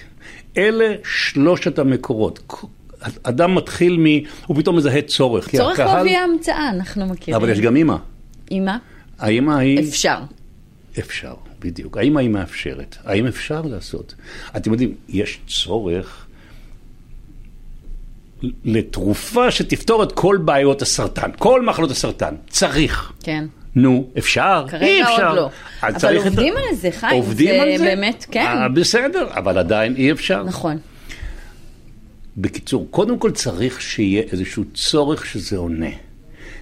אלה 0.57 0.95
שלושת 1.03 1.79
המקורות. 1.79 2.55
אדם 3.23 3.55
מתחיל 3.55 3.97
מ... 3.99 4.05
הוא 4.47 4.57
פתאום 4.57 4.77
מזהה 4.77 5.01
צורך. 5.01 5.49
צורך 5.49 5.79
הקהל... 5.79 5.95
להביא 5.97 6.17
המצאה, 6.17 6.69
אנחנו 6.69 7.05
מכירים. 7.05 7.41
אבל 7.41 7.49
יש 7.49 7.59
גם 7.59 7.75
אימא. 7.75 7.95
אימא? 8.51 8.75
האימא 9.19 9.51
היא... 9.51 9.79
אפשר. 9.79 10.19
אפשר, 10.99 11.33
בדיוק. 11.59 11.97
האמא 11.97 12.19
היא 12.19 12.29
מאפשרת. 12.29 12.97
האם 13.03 13.27
אפשר 13.27 13.61
לעשות? 13.61 14.15
אתם 14.57 14.71
יודעים, 14.71 14.95
יש 15.09 15.39
צורך 15.47 16.25
לתרופה 18.65 19.51
שתפתור 19.51 20.03
את 20.03 20.11
כל 20.11 20.37
בעיות 20.45 20.81
הסרטן, 20.81 21.29
כל 21.37 21.61
מחלות 21.61 21.91
הסרטן. 21.91 22.35
צריך. 22.49 23.11
כן. 23.23 23.45
נו, 23.75 24.07
אפשר, 24.17 24.65
אי 24.81 25.01
אפשר. 25.01 25.15
כרגע 25.15 25.27
עוד 25.27 25.35
לא. 25.35 25.49
אבל 25.83 26.17
עובדים 26.17 26.53
את... 26.53 26.59
על 26.69 26.75
זה, 26.75 26.91
חיים. 26.91 27.15
עובדים 27.15 27.55
זה 27.55 27.61
על 27.61 27.77
זה? 27.77 27.83
באמת, 27.83 28.25
כן. 28.31 28.45
아, 28.45 28.61
אה, 28.61 28.69
בסדר, 28.69 29.27
אבל 29.33 29.57
עדיין 29.57 29.95
אי 29.95 30.11
אפשר. 30.11 30.43
נכון. 30.43 30.77
בקיצור, 32.37 32.87
קודם 32.89 33.19
כל 33.19 33.31
צריך 33.31 33.81
שיהיה 33.81 34.21
איזשהו 34.31 34.63
צורך 34.73 35.25
שזה 35.25 35.57
עונה. 35.57 35.89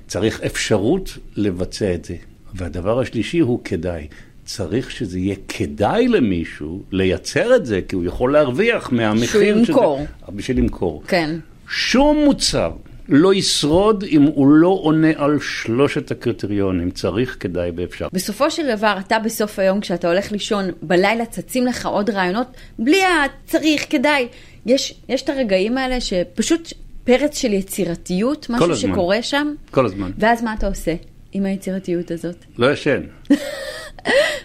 צריך 0.07 0.41
אפשרות 0.41 1.17
לבצע 1.35 1.93
את 1.93 2.05
זה. 2.05 2.15
והדבר 2.53 2.99
השלישי 2.99 3.39
הוא 3.39 3.59
כדאי. 3.63 4.07
צריך 4.45 4.91
שזה 4.91 5.19
יהיה 5.19 5.35
כדאי 5.47 6.07
למישהו 6.07 6.83
לייצר 6.91 7.55
את 7.55 7.65
זה, 7.65 7.81
כי 7.87 7.95
הוא 7.95 8.05
יכול 8.05 8.33
להרוויח 8.33 8.91
מהמחיר 8.91 9.27
שזה... 9.27 9.65
שהוא 9.65 9.77
ימכור. 9.77 10.05
בשביל 10.29 10.57
למכור. 10.57 11.03
כן. 11.07 11.35
שום 11.69 12.17
מוצר 12.25 12.71
לא 13.09 13.33
ישרוד 13.33 14.03
אם 14.03 14.21
הוא 14.21 14.47
לא 14.47 14.79
עונה 14.81 15.07
על 15.15 15.39
שלושת 15.39 16.11
הקריטריונים, 16.11 16.91
צריך, 16.91 17.37
כדאי 17.39 17.71
ואפשר. 17.75 18.07
בסופו 18.13 18.51
של 18.51 18.75
דבר, 18.75 18.95
אתה 18.99 19.19
בסוף 19.19 19.59
היום, 19.59 19.79
כשאתה 19.79 20.07
הולך 20.07 20.31
לישון, 20.31 20.65
בלילה 20.81 21.25
צצים 21.25 21.65
לך 21.65 21.85
עוד 21.85 22.09
רעיונות, 22.09 22.47
בלי 22.79 23.01
הצריך, 23.03 23.85
כדאי. 23.89 24.27
יש, 24.65 24.93
יש 25.09 25.21
את 25.21 25.29
הרגעים 25.29 25.77
האלה 25.77 26.01
שפשוט 26.01 26.73
פרץ 27.03 27.37
של 27.37 27.53
יצירתיות, 27.53 28.49
משהו 28.49 28.71
הזמן. 28.71 28.91
שקורה 28.91 29.21
שם. 29.21 29.53
כל 29.71 29.85
הזמן. 29.85 30.11
ואז 30.17 30.43
מה 30.43 30.53
אתה 30.53 30.67
עושה 30.67 30.93
עם 31.31 31.45
היצירתיות 31.45 32.11
הזאת? 32.11 32.45
לא 32.57 32.71
ישן. 32.71 33.01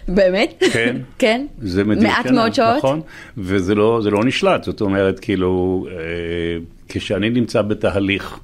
באמת? 0.07 0.63
כן. 0.73 0.97
כן? 1.19 1.45
זה 1.61 1.83
מדהים. 1.83 2.07
מעט 2.07 2.25
מאוד 2.25 2.53
שעות? 2.53 2.77
נכון, 2.77 3.01
וזה 3.37 3.75
לא, 3.75 4.01
לא 4.03 4.23
נשלט, 4.25 4.63
זאת 4.63 4.81
אומרת, 4.81 5.19
כאילו, 5.19 5.85
אה, 5.91 5.95
כשאני 6.89 7.29
נמצא 7.29 7.61
בתהליך, 7.61 8.39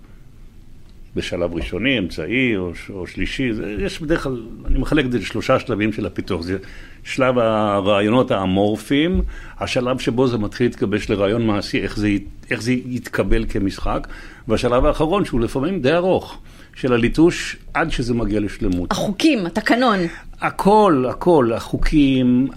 בשלב 1.16 1.54
ראשוני, 1.54 2.00
אמצעי 2.00 2.58
או, 2.58 2.72
או 2.90 3.08
שלישי, 3.08 3.54
זה, 3.54 3.76
יש 3.80 4.02
בדרך 4.02 4.24
כלל, 4.24 4.44
אני 4.66 4.80
מחלק 4.80 5.06
את 5.06 5.12
זה 5.12 5.18
לשלושה 5.18 5.60
שלבים 5.60 5.94
של 5.94 6.06
הפיתוח. 6.06 6.42
זה 6.42 6.58
שלב 7.04 7.38
הרעיונות 7.38 8.32
האמורפיים, 8.32 9.22
השלב 9.60 10.00
שבו 10.00 10.28
זה 10.28 10.38
מתחיל 10.38 10.68
להתגבש 10.68 11.10
לרעיון 11.10 11.48
מעשי, 11.48 11.82
איך 11.82 11.98
זה, 11.98 12.10
איך 12.52 12.62
זה 12.62 12.72
יתקבל 12.72 13.46
כמשחק, 13.50 14.08
והשלב 14.48 14.86
האחרון, 14.86 15.26
שהוא 15.26 15.42
לפעמים 15.42 15.82
די 15.82 15.94
ארוך, 15.94 16.42
של 16.76 16.94
הליטוש 16.94 17.58
עד 17.74 17.92
שזה 17.92 18.14
מגיע 18.14 18.40
לשלמות. 18.40 18.92
החוקים, 18.92 19.46
התקנון. 19.46 20.00
הכל, 20.42 21.06
הכל, 21.10 21.54
החוקים, 21.54 22.48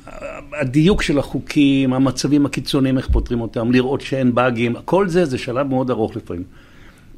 הדיוק 0.60 1.02
של 1.02 1.18
החוקים, 1.18 1.92
המצבים 1.92 2.46
הקיצוניים, 2.46 2.98
איך 2.98 3.08
פותרים 3.12 3.40
אותם, 3.40 3.72
לראות 3.72 4.00
שאין 4.00 4.34
באגים, 4.34 4.74
כל 4.84 5.08
זה, 5.08 5.24
זה 5.24 5.38
שלב 5.38 5.66
מאוד 5.66 5.90
ארוך 5.90 6.16
לפעמים. 6.16 6.44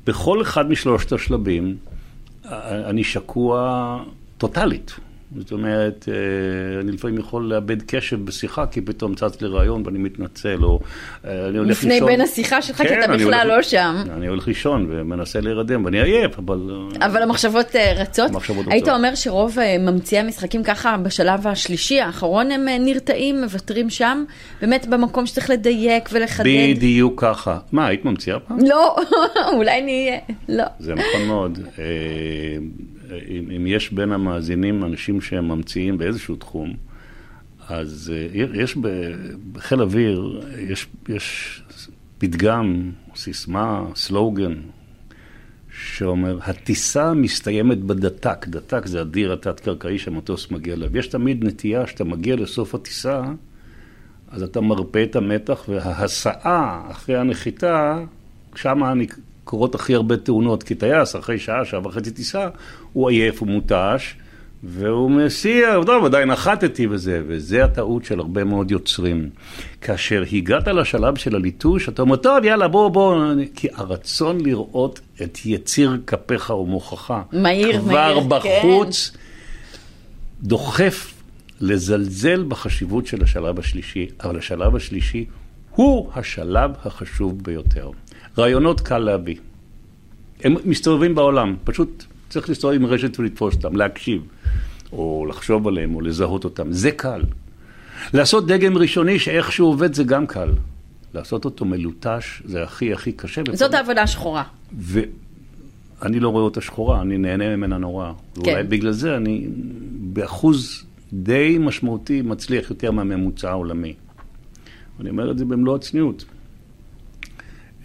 בכל 0.06 0.42
אחד 0.42 0.70
משלושת 0.70 1.12
השלבים 1.12 1.76
אני 2.62 3.04
שקוע 3.04 3.98
טוטאלית. 4.38 4.96
זאת 5.34 5.52
אומרת, 5.52 6.08
אה, 6.08 6.80
אני 6.80 6.92
לפעמים 6.92 7.18
יכול 7.18 7.44
לאבד 7.44 7.82
קשב 7.82 8.24
בשיחה, 8.24 8.66
כי 8.66 8.80
פתאום 8.80 9.14
צץ 9.14 9.42
לי 9.42 9.48
רעיון 9.48 9.82
ואני 9.86 9.98
מתנצל, 9.98 10.64
או 10.64 10.80
אה, 11.24 11.48
אני 11.48 11.58
הולך 11.58 11.68
לישון. 11.84 11.90
לפני 11.90 12.06
בין 12.06 12.20
השיחה 12.20 12.62
שלך, 12.62 12.76
כן, 12.76 12.88
כי 12.88 12.94
אתה 12.94 13.12
בכלל 13.12 13.50
הולך, 13.50 13.56
לא 13.56 13.62
שם. 13.62 13.96
אני 14.16 14.26
הולך 14.26 14.48
לישון 14.48 14.86
ומנסה 14.90 15.40
להירדם, 15.40 15.84
ואני 15.84 16.02
עייף, 16.02 16.38
אבל... 16.38 16.70
אה, 17.00 17.06
אבל 17.06 17.22
המחשבות 17.22 17.76
רצות? 17.96 18.30
המחשבות 18.30 18.66
היית 18.70 18.82
רצות. 18.82 18.96
אומר 18.96 19.14
שרוב 19.14 19.56
ממציאי 19.80 20.20
המשחקים 20.20 20.62
ככה, 20.62 20.96
בשלב 20.96 21.46
השלישי, 21.46 22.00
האחרון, 22.00 22.50
הם 22.50 22.66
נרתעים, 22.80 23.40
מוותרים 23.40 23.90
שם, 23.90 24.24
באמת 24.60 24.86
במקום 24.86 25.26
שצריך 25.26 25.50
לדייק 25.50 26.08
ולחדד. 26.12 26.46
בדיוק 26.76 27.24
ככה. 27.24 27.58
מה, 27.72 27.86
היית 27.86 28.04
ממציאה 28.04 28.40
פעם? 28.40 28.58
לא, 28.68 28.96
אולי 29.56 29.82
נהיה, 29.82 30.18
לא. 30.48 30.64
זה 30.78 30.94
נכון 30.94 31.26
מאוד. 31.26 31.58
אם, 33.28 33.50
אם 33.56 33.66
יש 33.66 33.92
בין 33.92 34.12
המאזינים 34.12 34.84
אנשים 34.84 35.20
שהם 35.20 35.48
ממציאים 35.48 35.98
באיזשהו 35.98 36.36
תחום, 36.36 36.74
אז 37.68 38.12
אה, 38.14 38.44
יש 38.54 38.76
בחיל 39.52 39.82
אוויר, 39.82 40.42
יש, 40.58 40.86
יש 41.08 41.60
פתגם, 42.18 42.90
סיסמה, 43.16 43.84
סלוגן, 43.94 44.54
שאומר, 45.70 46.38
הטיסה 46.42 47.14
מסתיימת 47.14 47.78
בדתק, 47.78 48.46
דתק 48.48 48.86
זה 48.86 49.00
הדיר 49.00 49.32
התת-קרקעי 49.32 49.98
שהמטוס 49.98 50.50
מגיע 50.50 50.74
אליו. 50.74 50.98
יש 50.98 51.06
תמיד 51.06 51.44
נטייה 51.44 51.86
שאתה 51.86 52.04
מגיע 52.04 52.36
לסוף 52.36 52.74
הטיסה, 52.74 53.22
אז 54.28 54.42
אתה 54.42 54.60
מרפא 54.60 55.02
את 55.02 55.16
המתח, 55.16 55.64
וההסעה 55.68 56.86
אחרי 56.90 57.16
הנחיתה, 57.16 57.98
שם 58.54 58.82
קורות 59.46 59.74
הכי 59.74 59.94
הרבה 59.94 60.16
תאונות, 60.16 60.62
כי 60.62 60.74
טייס 60.74 61.16
אחרי 61.16 61.38
שעה, 61.38 61.64
שעה 61.64 61.86
וחצי 61.86 62.10
טיסה, 62.10 62.48
הוא 62.92 63.10
עייף, 63.10 63.40
הוא 63.40 63.48
מותש, 63.48 64.14
והוא 64.62 65.10
מסיע, 65.10 65.74
טוב, 65.86 66.04
עדיין 66.04 66.28
נחתתי 66.30 66.86
וזה, 66.86 67.22
וזה 67.26 67.64
הטעות 67.64 68.04
של 68.04 68.18
הרבה 68.18 68.44
מאוד 68.44 68.70
יוצרים. 68.70 69.30
כאשר 69.80 70.24
הגעת 70.32 70.68
לשלב 70.68 71.16
של 71.16 71.36
הליטוש, 71.36 71.88
אתה 71.88 72.02
אומר, 72.02 72.16
טוב, 72.16 72.44
יאללה, 72.44 72.68
בוא, 72.68 72.88
בוא, 72.88 73.24
כי 73.54 73.68
הרצון 73.74 74.40
לראות 74.40 75.00
את 75.22 75.38
יציר 75.46 75.98
כפיך 76.06 76.50
ומוחך, 76.50 77.14
מהיר, 77.32 77.80
כבר 77.80 77.92
מהיר, 77.92 78.20
בחוץ, 78.20 79.10
כן. 79.10 79.18
דוחף 80.42 81.12
לזלזל 81.60 82.44
בחשיבות 82.48 83.06
של 83.06 83.22
השלב 83.22 83.58
השלישי, 83.58 84.06
אבל 84.22 84.38
השלב 84.38 84.76
השלישי 84.76 85.24
הוא 85.76 86.10
השלב 86.14 86.70
החשוב 86.84 87.42
ביותר. 87.42 87.90
רעיונות 88.38 88.80
קל 88.80 88.98
להביא. 88.98 89.36
הם 90.44 90.54
מסתובבים 90.64 91.14
בעולם, 91.14 91.56
פשוט 91.64 92.04
צריך 92.28 92.48
להסתובב 92.48 92.74
עם 92.74 92.86
רשת 92.86 93.20
ולתפוס 93.20 93.54
אותם, 93.54 93.76
להקשיב, 93.76 94.22
או 94.92 95.26
לחשוב 95.28 95.68
עליהם, 95.68 95.94
או 95.94 96.00
לזהות 96.00 96.44
אותם. 96.44 96.72
זה 96.72 96.90
קל. 96.90 97.22
לעשות 98.12 98.46
דגם 98.46 98.78
ראשוני 98.78 99.18
שאיכשהו 99.18 99.66
עובד 99.66 99.94
זה 99.94 100.04
גם 100.04 100.26
קל. 100.26 100.50
לעשות 101.14 101.44
אותו 101.44 101.64
מלוטש 101.64 102.42
זה 102.44 102.62
הכי 102.62 102.92
הכי 102.92 103.12
קשה. 103.12 103.42
זאת 103.52 103.74
העבודה 103.74 104.02
השחורה. 104.02 104.42
ואני 104.78 106.20
לא 106.20 106.28
רואה 106.28 106.42
אותה 106.42 106.60
שחורה, 106.60 107.00
אני 107.00 107.18
נהנה 107.18 107.56
ממנה 107.56 107.78
נורא. 107.78 108.12
כן. 108.34 108.40
ואולי 108.40 108.62
בגלל 108.62 108.92
זה 108.92 109.16
אני 109.16 109.46
באחוז 110.00 110.84
די 111.12 111.56
משמעותי 111.60 112.22
מצליח 112.22 112.70
יותר 112.70 112.90
מהממוצע 112.90 113.50
העולמי. 113.50 113.94
אני 115.00 115.10
אומר 115.10 115.30
את 115.30 115.38
זה 115.38 115.44
במלוא 115.44 115.76
הצניעות. 115.76 116.24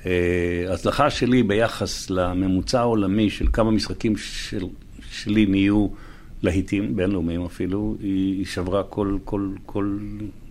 אה, 0.06 0.66
ההצלחה 0.70 1.10
שלי 1.10 1.44
ביחס 1.44 2.10
לממוצע 2.10 2.80
העולמי 2.80 3.30
של 3.30 3.48
כמה 3.54 3.72
משחקים 3.72 4.18
של, 4.18 4.66
שלי 5.12 5.46
נהיו 5.46 5.88
להיטים, 6.44 6.96
בינלאומיים 6.96 7.46
אפילו, 7.46 7.96
היא 8.00 8.46
שברה 8.46 8.84
כל, 8.84 9.18
כל, 9.26 9.50
כל 9.66 9.98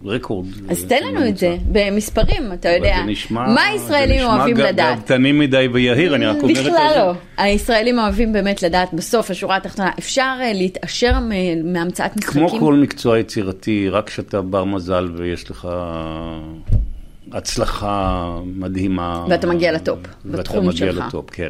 רקורד. 0.04 0.46
אז 0.68 0.84
תן 0.84 1.02
לנו 1.02 1.28
את 1.28 1.38
זה 1.38 1.56
במספרים, 1.72 2.52
אתה 2.52 2.68
יודע. 2.68 2.96
זה 3.04 3.10
נשמע, 3.10 3.46
מה 3.54 3.62
הישראלים 3.62 4.26
אוהבים 4.26 4.56
לדעת? 4.56 4.76
זה 4.76 4.82
נשמע 4.82 4.94
גאוותני 4.94 5.32
מדי 5.32 5.68
ויהיר, 5.72 6.14
אני 6.14 6.26
רק 6.26 6.42
אומרת 6.42 6.56
את 6.58 6.64
זה. 6.64 6.70
בכלל 6.70 6.92
לא. 6.96 7.12
הישראלים 7.36 7.98
אוהבים 7.98 8.32
באמת 8.32 8.62
לדעת 8.62 8.94
בסוף, 8.94 9.30
השורה 9.30 9.56
התחתונה, 9.56 9.90
אפשר 9.98 10.34
אה, 10.40 10.52
להתעשר 10.52 11.12
מהמצאת 11.64 12.16
משחקים? 12.16 12.48
כמו 12.48 12.60
כל 12.60 12.74
מקצוע 12.74 13.18
יצירתי, 13.18 13.88
רק 13.88 14.06
כשאתה 14.06 14.42
בר 14.42 14.64
מזל 14.64 15.08
ויש 15.16 15.50
לך... 15.50 15.68
הצלחה 17.32 18.38
מדהימה. 18.44 19.24
ואתה 19.28 19.46
מגיע 19.46 19.72
לטופ, 19.72 19.98
בתחום 20.24 20.72
שלך. 20.72 20.82
ואתה 20.82 20.92
מגיע 20.92 21.06
לטופ, 21.06 21.30
כן. 21.30 21.48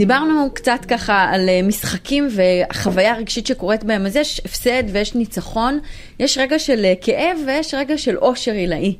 דיברנו 0.00 0.50
קצת 0.54 0.80
ככה 0.88 1.30
על 1.32 1.48
אה, 1.48 1.60
משחקים 1.62 2.28
והחוויה 2.30 3.14
הרגשית 3.14 3.46
שקורית 3.46 3.84
בהם, 3.84 4.06
אז 4.06 4.16
יש 4.16 4.40
הפסד 4.44 4.82
ויש 4.92 5.14
ניצחון, 5.14 5.78
יש 6.18 6.38
רגע 6.38 6.58
של 6.58 6.84
אה, 6.84 6.94
כאב 7.00 7.38
ויש 7.46 7.74
רגע 7.74 7.98
של 7.98 8.16
אושר 8.16 8.52
עילאי. 8.52 8.96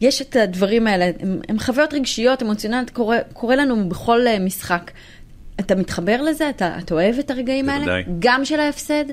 יש 0.00 0.22
את 0.22 0.36
הדברים 0.36 0.86
האלה, 0.86 1.10
הם, 1.20 1.40
הם 1.48 1.58
חוויות 1.58 1.94
רגשיות, 1.94 2.42
אמוציונליות, 2.42 2.90
קורה, 2.90 3.18
קורה 3.32 3.56
לנו 3.56 3.88
בכל 3.88 4.26
אה, 4.26 4.38
משחק. 4.38 4.90
אתה 5.60 5.74
מתחבר 5.74 6.22
לזה? 6.22 6.50
אתה, 6.50 6.78
אתה 6.78 6.94
אוהב 6.94 7.18
את 7.18 7.30
הרגעים 7.30 7.66
בוודאי. 7.66 7.90
האלה? 7.90 8.02
גם 8.18 8.44
של 8.44 8.60
ההפסד? 8.60 9.04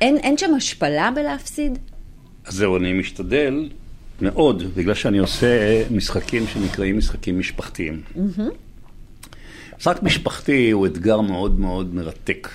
אין, 0.00 0.16
אין 0.16 0.38
שם 0.38 0.54
השפלה 0.54 1.10
בלהפסיד? 1.14 1.78
אז 2.46 2.54
זהו, 2.54 2.76
אני 2.76 2.92
משתדל 2.92 3.68
מאוד, 4.20 4.62
בגלל 4.74 4.94
שאני 4.94 5.18
עושה 5.18 5.82
משחקים 5.90 6.46
שנקראים 6.46 6.98
משחקים 6.98 7.38
משפחתיים. 7.38 8.02
Mm-hmm. 8.16 8.69
משחק 9.80 10.02
משפחתי 10.02 10.70
הוא 10.70 10.86
אתגר 10.86 11.20
מאוד 11.20 11.60
מאוד 11.60 11.94
מרתק. 11.94 12.48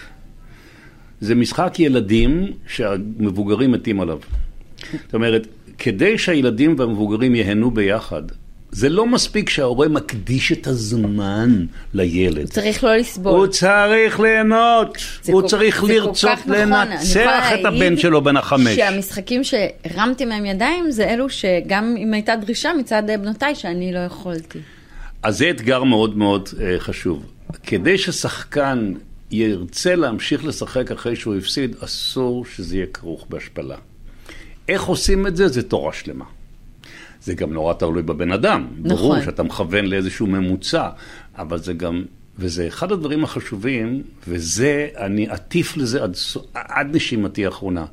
זה 1.21 1.35
משחק 1.35 1.79
ילדים 1.79 2.51
שהמבוגרים 2.67 3.71
מתים 3.71 4.01
עליו. 4.01 4.19
זאת 5.05 5.13
אומרת, 5.13 5.47
כדי 5.77 6.17
שהילדים 6.17 6.75
והמבוגרים 6.77 7.35
ייהנו 7.35 7.71
ביחד, 7.71 8.21
זה 8.71 8.89
לא 8.89 9.05
מספיק 9.05 9.49
שההורה 9.49 9.87
מקדיש 9.87 10.51
את 10.51 10.67
הזמן 10.67 11.65
לילד. 11.93 12.37
הוא 12.37 12.47
צריך 12.47 12.83
לא 12.83 12.95
לסבול. 12.95 13.39
הוא 13.39 13.47
צריך 13.47 14.19
ליהנות. 14.19 14.97
הוא 15.27 15.41
כל, 15.41 15.47
צריך 15.47 15.83
לרצות 15.83 16.39
נכון. 16.39 16.55
לנצח 16.55 17.45
את 17.59 17.65
הבן 17.65 17.97
שלו 17.97 18.23
בן 18.23 18.37
החמש. 18.37 18.75
שהמשחקים 18.75 19.41
שהרמתי 19.43 20.25
מהם 20.25 20.45
ידיים 20.45 20.91
זה 20.91 21.09
אלו 21.09 21.29
שגם 21.29 21.95
אם 21.97 22.13
הייתה 22.13 22.35
דרישה 22.35 22.71
מצד 22.79 23.03
בנותיי 23.07 23.55
שאני 23.55 23.93
לא 23.93 23.99
יכולתי. 23.99 24.59
אז 25.25 25.37
זה 25.37 25.49
אתגר 25.49 25.83
מאוד 25.83 26.17
מאוד 26.17 26.49
uh, 26.49 26.59
חשוב. 26.79 27.25
כדי 27.63 27.97
ששחקן 27.97 28.93
ירצה 29.31 29.95
להמשיך 29.95 30.45
לשחק 30.45 30.91
אחרי 30.91 31.15
שהוא 31.15 31.35
הפסיד, 31.35 31.75
אסור 31.79 32.45
שזה 32.45 32.75
יהיה 32.75 32.85
כרוך 32.85 33.25
בהשפלה. 33.29 33.75
איך 34.69 34.83
עושים 34.83 35.27
את 35.27 35.35
זה? 35.35 35.47
זה 35.47 35.63
תורה 35.63 35.93
שלמה. 35.93 36.25
זה 37.21 37.33
גם 37.33 37.53
נורא 37.53 37.73
תלוי 37.73 38.03
בבן 38.03 38.31
אדם. 38.31 38.67
נכון. 38.77 38.97
ברור 38.97 39.21
שאתה 39.21 39.43
מכוון 39.43 39.85
לאיזשהו 39.85 40.27
ממוצע, 40.27 40.89
אבל 41.37 41.57
זה 41.57 41.73
גם, 41.73 42.03
וזה 42.39 42.67
אחד 42.67 42.91
הדברים 42.91 43.23
החשובים, 43.23 44.03
וזה, 44.27 44.87
אני 44.97 45.33
אטיף 45.33 45.77
לזה 45.77 46.03
עד, 46.03 46.15
עד 46.53 46.95
נשימתי 46.95 47.45
האחרונה. 47.45 47.85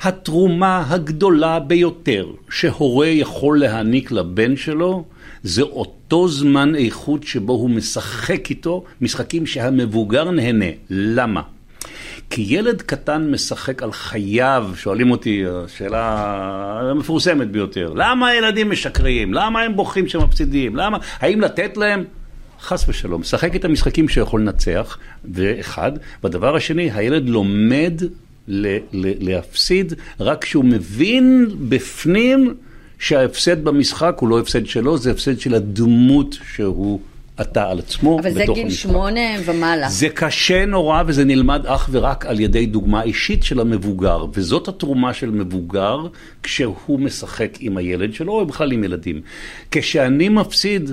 התרומה 0.00 0.84
הגדולה 0.88 1.60
ביותר 1.60 2.26
שהורה 2.50 3.06
יכול 3.06 3.60
להעניק 3.60 4.10
לבן 4.10 4.56
שלו, 4.56 5.04
זה 5.42 5.62
אותו 5.62 6.28
זמן 6.28 6.74
איכות 6.76 7.24
שבו 7.24 7.52
הוא 7.52 7.70
משחק 7.70 8.50
איתו 8.50 8.84
משחקים 9.00 9.46
שהמבוגר 9.46 10.30
נהנה. 10.30 10.66
למה? 10.90 11.42
כי 12.30 12.46
ילד 12.48 12.82
קטן 12.82 13.30
משחק 13.30 13.82
על 13.82 13.92
חייו, 13.92 14.70
שואלים 14.76 15.10
אותי, 15.10 15.44
שאלה 15.76 16.90
המפורסמת 16.90 17.50
ביותר, 17.50 17.92
למה 17.96 18.28
הילדים 18.28 18.70
משקרים? 18.70 19.34
למה 19.34 19.62
הם 19.62 19.76
בוכים 19.76 20.08
שמפסידים? 20.08 20.76
למה? 20.76 20.98
האם 21.20 21.40
לתת 21.40 21.76
להם? 21.76 22.04
חס 22.60 22.88
ושלום, 22.88 23.20
משחק 23.20 23.56
את 23.56 23.64
המשחקים 23.64 24.08
שיכול 24.08 24.40
לנצח, 24.40 24.98
ואחד. 25.32 25.92
והדבר 26.22 26.56
השני, 26.56 26.90
הילד 26.94 27.28
לומד 27.28 28.02
ל- 28.48 28.76
ל- 28.92 29.30
להפסיד 29.30 29.94
רק 30.20 30.44
כשהוא 30.44 30.64
מבין 30.64 31.48
בפנים 31.68 32.54
שההפסד 33.02 33.64
במשחק 33.64 34.16
הוא 34.20 34.28
לא 34.28 34.40
הפסד 34.40 34.66
שלו, 34.66 34.98
זה 34.98 35.10
הפסד 35.10 35.40
של 35.40 35.54
הדמות 35.54 36.38
שהוא 36.54 37.00
אתה 37.40 37.70
על 37.70 37.78
עצמו 37.78 38.18
אבל 38.18 38.32
זה 38.32 38.44
גיל 38.54 38.64
המשחק. 38.64 38.80
שמונה 38.80 39.20
ומעלה. 39.44 39.88
זה 39.88 40.08
קשה 40.08 40.66
נורא 40.66 41.02
וזה 41.06 41.24
נלמד 41.24 41.66
אך 41.66 41.88
ורק 41.92 42.26
על 42.26 42.40
ידי 42.40 42.66
דוגמה 42.66 43.02
אישית 43.02 43.42
של 43.42 43.60
המבוגר, 43.60 44.26
וזאת 44.34 44.68
התרומה 44.68 45.14
של 45.14 45.30
מבוגר 45.30 45.98
כשהוא 46.42 47.00
משחק 47.00 47.50
עם 47.60 47.76
הילד 47.76 48.14
שלו, 48.14 48.32
או 48.32 48.46
בכלל 48.46 48.72
עם 48.72 48.84
ילדים. 48.84 49.20
כשאני 49.70 50.28
מפסיד, 50.28 50.90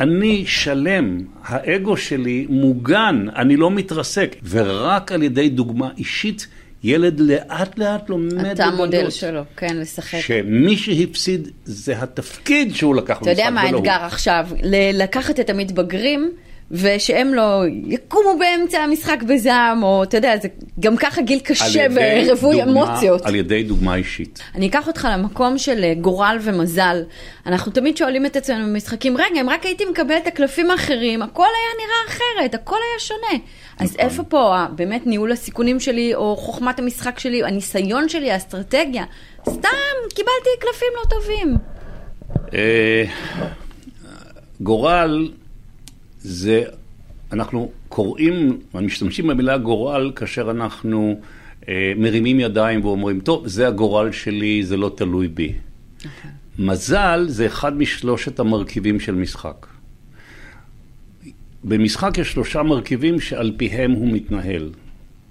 אני 0.00 0.44
שלם, 0.46 1.18
האגו 1.44 1.96
שלי 1.96 2.46
מוגן, 2.50 3.26
אני 3.36 3.56
לא 3.56 3.70
מתרסק, 3.70 4.36
ורק 4.50 5.12
על 5.12 5.22
ידי 5.22 5.48
דוגמה 5.48 5.88
אישית 5.98 6.46
ילד 6.84 7.20
לאט 7.20 7.78
לאט 7.78 8.10
לומד 8.10 8.32
לגלות. 8.32 8.52
אתה 8.52 8.64
המודל 8.64 9.10
שלו, 9.10 9.42
כן, 9.56 9.76
לשחק. 9.76 10.20
שמי 10.20 10.76
שהפסיד 10.76 11.48
זה 11.64 12.02
התפקיד 12.02 12.74
שהוא 12.74 12.94
לקח 12.94 13.18
במשחק, 13.18 13.22
אתה 13.22 13.30
יודע 13.30 13.50
מה 13.50 13.60
האתגר 13.60 13.98
עכשיו? 14.06 14.48
לקחת 14.92 15.40
את 15.40 15.50
המתבגרים. 15.50 16.30
ושהם 16.70 17.34
לא 17.34 17.62
יקומו 17.86 18.38
באמצע 18.38 18.78
המשחק 18.78 19.22
בזעם, 19.22 19.82
או 19.82 20.02
אתה 20.02 20.16
יודע, 20.16 20.36
זה 20.42 20.48
גם 20.80 20.96
ככה 20.96 21.22
גיל 21.22 21.40
קשה 21.40 21.86
ורווי 21.94 22.62
אמוציות. 22.62 23.26
על 23.26 23.34
ידי 23.34 23.62
דוגמה 23.62 23.94
אישית. 23.94 24.42
אני 24.54 24.68
אקח 24.68 24.88
אותך 24.88 25.08
למקום 25.12 25.58
של 25.58 25.84
אה, 25.84 25.94
גורל 25.94 26.38
ומזל. 26.40 27.02
אנחנו 27.46 27.72
תמיד 27.72 27.96
שואלים 27.96 28.26
את 28.26 28.36
עצמנו 28.36 28.66
במשחקים, 28.66 29.16
רגע, 29.16 29.40
אם 29.40 29.50
רק 29.50 29.66
הייתי 29.66 29.84
מקבל 29.84 30.16
את 30.16 30.26
הקלפים 30.26 30.70
האחרים, 30.70 31.22
הכל 31.22 31.42
היה 31.42 31.86
נראה 31.86 32.16
אחרת, 32.16 32.54
הכל 32.54 32.76
היה 32.90 32.98
שונה. 32.98 33.44
אז 33.78 33.92
נכון. 33.92 34.00
איפה 34.00 34.22
פה 34.22 34.64
באמת 34.74 35.06
ניהול 35.06 35.32
הסיכונים 35.32 35.80
שלי, 35.80 36.14
או 36.14 36.36
חוכמת 36.36 36.78
המשחק 36.78 37.18
שלי, 37.18 37.44
הניסיון 37.44 38.08
שלי, 38.08 38.30
האסטרטגיה? 38.30 39.04
סתם, 39.48 39.68
קיבלתי 40.08 40.50
קלפים 40.60 40.88
לא 40.96 41.10
טובים. 41.10 41.56
אה, 42.54 43.04
גורל 44.60 45.28
זה, 46.20 46.64
אנחנו 47.32 47.70
קוראים, 47.88 48.58
משתמשים 48.74 49.26
במילה 49.26 49.58
גורל 49.58 50.12
כאשר 50.16 50.50
אנחנו 50.50 51.20
אה, 51.68 51.92
מרימים 51.96 52.40
ידיים 52.40 52.84
ואומרים, 52.84 53.20
טוב, 53.20 53.46
זה 53.46 53.68
הגורל 53.68 54.12
שלי, 54.12 54.64
זה 54.64 54.76
לא 54.76 54.92
תלוי 54.96 55.28
בי. 55.28 55.52
Okay. 56.02 56.06
מזל 56.58 57.24
זה 57.28 57.46
אחד 57.46 57.78
משלושת 57.78 58.40
המרכיבים 58.40 59.00
של 59.00 59.14
משחק. 59.14 59.66
במשחק 61.64 62.18
יש 62.18 62.32
שלושה 62.32 62.62
מרכיבים 62.62 63.20
שעל 63.20 63.52
פיהם 63.56 63.90
הוא 63.90 64.12
מתנהל. 64.12 64.70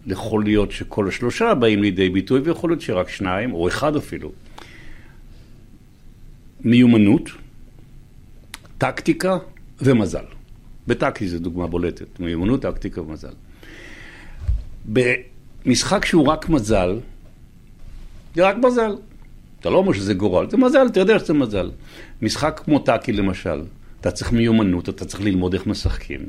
יכול 0.07 0.43
להיות 0.43 0.71
שכל 0.71 1.07
השלושה 1.07 1.53
באים 1.53 1.81
לידי 1.81 2.09
ביטוי, 2.09 2.39
ויכול 2.39 2.69
להיות 2.69 2.81
שרק 2.81 3.09
שניים, 3.09 3.53
או 3.53 3.67
אחד 3.67 3.95
אפילו. 3.95 4.31
מיומנות, 6.61 7.29
טקטיקה 8.77 9.37
ומזל. 9.81 10.38
בטקטי 10.89 11.27
זו 11.27 11.39
דוגמה 11.39 11.67
בולטת, 11.67 12.19
מיומנות, 12.19 12.61
טקטיקה 12.61 13.01
ומזל. 13.01 13.33
במשחק 14.85 16.05
שהוא 16.05 16.27
רק 16.27 16.49
מזל, 16.49 16.99
זה 18.35 18.47
רק 18.47 18.55
מזל. 18.57 18.95
אתה 19.59 19.69
לא 19.69 19.77
אומר 19.77 19.93
שזה 19.93 20.13
גורל, 20.13 20.49
זה 20.49 20.57
מזל, 20.57 20.87
אתה 20.91 20.99
יודע 20.99 21.19
שזה 21.19 21.33
מזל. 21.33 21.71
משחק 22.21 22.61
כמו 22.65 22.79
טאקי 22.79 23.11
למשל, 23.11 23.61
אתה 24.01 24.11
צריך 24.11 24.31
מיומנות, 24.31 24.89
אתה 24.89 25.05
צריך 25.05 25.21
ללמוד 25.21 25.53
איך 25.53 25.67
משחקים. 25.67 26.19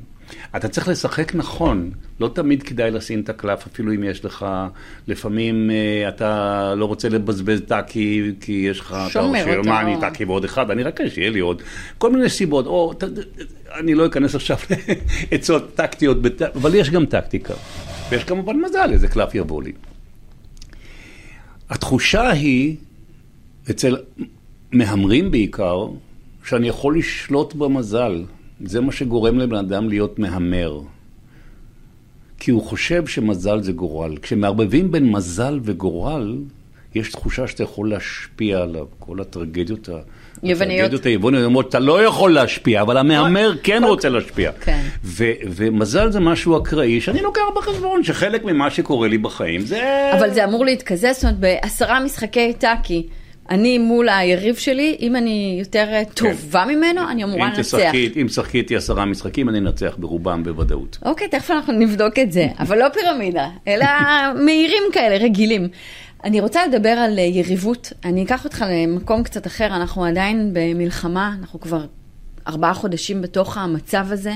אתה 0.57 0.69
צריך 0.69 0.89
לשחק 0.89 1.35
נכון, 1.35 1.91
לא 2.21 2.31
תמיד 2.35 2.63
כדאי 2.63 2.91
לשים 2.91 3.21
את 3.21 3.29
הקלף, 3.29 3.67
אפילו 3.67 3.95
אם 3.95 4.05
יש 4.05 4.25
לך, 4.25 4.47
לפעמים 5.09 5.71
אה, 5.71 6.09
אתה 6.09 6.75
לא 6.77 6.85
רוצה 6.85 7.09
לבזבז 7.09 7.61
טאקי, 7.61 8.33
כי 8.41 8.53
יש 8.71 8.81
לך, 8.81 8.97
שומר 9.09 9.43
אתה 9.43 9.57
אותו. 9.57 9.69
מה, 9.69 9.81
אני 9.81 10.01
טאקי 10.01 10.25
ועוד 10.25 10.45
אחד, 10.45 10.71
אני 10.71 10.83
רק 10.83 11.01
שיהיה 11.09 11.31
לי 11.31 11.41
עוד, 11.41 11.63
כל 11.99 12.13
מיני 12.13 12.29
סיבות, 12.29 12.67
או, 12.67 12.95
ת, 12.99 13.05
אני 13.79 13.95
לא 13.95 14.07
אכנס 14.07 14.35
עכשיו 14.35 14.57
לעצות 15.33 15.75
טקטיות, 15.75 16.17
אבל 16.55 16.75
יש 16.75 16.91
גם 16.91 17.07
טקטיקה, 17.07 17.55
ויש 18.11 18.25
כמובן 18.25 18.57
מזל, 18.57 18.89
איזה 18.93 19.09
קלף 19.09 19.35
יבוא 19.35 19.63
לי. 19.63 19.73
התחושה 21.71 22.31
היא, 22.31 22.77
אצל 23.71 23.97
מהמרים 24.73 25.31
בעיקר, 25.31 25.87
שאני 26.45 26.69
יכול 26.69 26.99
לשלוט 26.99 27.55
במזל. 27.55 28.23
זה 28.65 28.81
מה 28.81 28.93
שגורם 28.93 29.39
לבן 29.39 29.57
אדם 29.57 29.89
להיות 29.89 30.19
מהמר. 30.19 30.81
כי 32.39 32.51
הוא 32.51 32.63
חושב 32.63 33.07
שמזל 33.07 33.63
זה 33.63 33.73
גורל. 33.73 34.17
כשמערבבים 34.23 34.93
בין 34.93 35.13
מזל 35.13 35.61
וגורל, 35.63 36.39
יש 36.95 37.11
תחושה 37.13 37.47
שאתה 37.47 37.63
יכול 37.63 37.91
להשפיע 37.91 38.59
עליו. 38.59 38.87
כל 38.99 39.21
הטרגדיות, 39.21 39.89
ה- 39.89 39.93
יווניות. 40.43 40.79
הטרגדיות 40.81 41.07
היווניות 41.07 41.45
אומרות, 41.45 41.69
אתה 41.69 41.79
לא 41.79 42.03
יכול 42.03 42.33
להשפיע, 42.35 42.83
אבל 42.83 42.97
המהמר 42.97 43.53
כן 43.63 43.83
רוצה 43.87 44.09
להשפיע. 44.09 44.53
כן. 44.53 44.81
ו- 45.05 45.25
ומזל 45.51 46.13
זה 46.13 46.21
משהו 46.21 46.59
אקראי, 46.63 47.01
שאני 47.01 47.23
לוקח 47.23 47.41
בחשבון 47.57 48.05
שחלק 48.05 48.45
ממה 48.45 48.71
שקורה 48.71 49.09
לי 49.09 49.19
בחיים 49.19 49.61
זה... 49.61 50.11
אבל 50.19 50.35
זה 50.35 50.45
אמור 50.45 50.65
להתקזז, 50.65 51.07
זאת 51.13 51.25
אומרת, 51.25 51.39
בעשרה 51.39 52.05
משחקי 52.05 52.53
טאקי, 52.59 53.07
אני 53.51 53.79
מול 53.79 54.09
היריב 54.09 54.57
שלי, 54.57 54.97
אם 55.01 55.17
אני 55.17 55.57
יותר 55.59 55.89
אה, 55.93 56.03
טובה 56.15 56.65
ממנו, 56.65 57.11
אני 57.11 57.25
אמורה 57.25 57.49
לנצח. 57.49 57.61
תשחקי, 57.61 58.13
אם 58.17 58.27
תשחקי 58.27 58.59
איתי 58.59 58.77
עשרה 58.77 59.05
משחקים, 59.05 59.49
אני 59.49 59.59
אנצח 59.59 59.97
ברובם 59.99 60.43
בוודאות. 60.45 60.99
אוקיי, 61.05 61.29
תכף 61.29 61.51
אנחנו 61.51 61.73
נבדוק 61.73 62.19
את 62.19 62.33
זה, 62.33 62.47
אבל 62.59 62.79
לא 62.79 62.89
פירמידה, 62.89 63.49
אלא 63.69 63.87
מהירים 64.45 64.83
כאלה, 64.93 65.25
רגילים. 65.25 65.69
אני 66.25 66.41
רוצה 66.41 66.67
לדבר 66.67 66.89
על 66.89 67.19
אה, 67.19 67.25
יריבות, 67.25 67.93
אני 68.05 68.25
אקח 68.25 68.45
אותך 68.45 68.65
למקום 68.69 69.23
קצת 69.23 69.47
אחר, 69.47 69.67
אנחנו 69.67 70.05
עדיין 70.05 70.51
במלחמה, 70.53 71.35
אנחנו 71.41 71.61
כבר 71.61 71.87
ארבעה 72.47 72.75
חודשים 72.75 73.23
בתוך 73.23 73.57
המצב 73.57 74.07
הזה. 74.11 74.33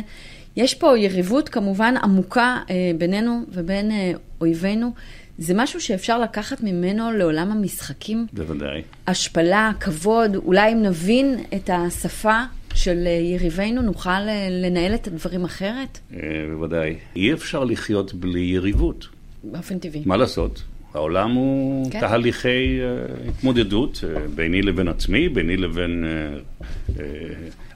יש 0.57 0.75
פה 0.75 0.99
יריבות 0.99 1.49
כמובן 1.49 1.95
עמוקה 2.03 2.59
אה, 2.71 2.75
בינינו 2.99 3.41
ובין 3.53 3.91
אה, 3.91 4.13
אויבינו. 4.41 4.91
זה 5.39 5.55
משהו 5.57 5.81
שאפשר 5.81 6.19
לקחת 6.19 6.61
ממנו 6.63 7.11
לעולם 7.11 7.53
המשחקים? 7.53 8.27
בוודאי. 8.33 8.83
השפלה, 9.07 9.73
כבוד, 9.81 10.37
אולי 10.37 10.73
אם 10.73 10.83
נבין 10.83 11.39
את 11.55 11.71
השפה 11.73 12.41
של 12.75 13.03
אה, 13.07 13.11
יריבינו, 13.11 13.83
נוכל 13.83 14.11
אה, 14.11 14.49
לנהל 14.51 14.95
את 14.95 15.07
הדברים 15.07 15.45
אחרת? 15.45 15.99
אה, 16.15 16.19
בוודאי. 16.51 16.97
אי 17.17 17.33
אפשר 17.33 17.65
לחיות 17.65 18.15
בלי 18.15 18.41
יריבות. 18.41 19.09
באופן 19.45 19.79
טבעי. 19.79 20.03
מה 20.07 20.17
לעשות? 20.17 20.63
העולם 20.95 21.31
הוא 21.31 21.85
כן. 21.85 21.91
כן. 21.91 22.01
תהליכי 22.01 22.79
uh, 22.81 23.29
התמודדות 23.29 24.05
uh, 24.05 24.19
ביני 24.35 24.63
לבין 24.63 24.89
עצמי, 24.89 25.29
ביני 25.29 25.57
לבין 25.57 26.05
uh, 26.05 26.61
uh, 26.89 27.01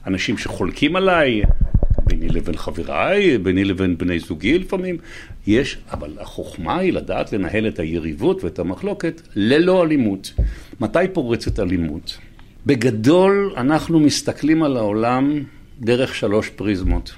אנשים 0.07 0.37
שחולקים 0.37 0.95
עליי, 0.95 1.41
ביני 2.09 2.29
לבין 2.29 2.57
חבריי, 2.57 3.37
ביני 3.37 3.63
לבין 3.63 3.97
בני 3.97 4.19
זוגי 4.19 4.59
לפעמים. 4.59 4.97
יש, 5.47 5.77
אבל 5.91 6.11
החוכמה 6.19 6.77
היא 6.77 6.93
לדעת 6.93 7.33
לנהל 7.33 7.67
את 7.67 7.79
היריבות 7.79 8.43
ואת 8.43 8.59
המחלוקת 8.59 9.21
ללא 9.35 9.83
אלימות. 9.83 10.33
מתי 10.79 10.99
פורצת 11.13 11.59
אלימות? 11.59 12.17
בגדול 12.65 13.53
אנחנו 13.57 13.99
מסתכלים 13.99 14.63
על 14.63 14.77
העולם 14.77 15.43
דרך 15.79 16.15
שלוש 16.15 16.49
פריזמות. 16.49 17.11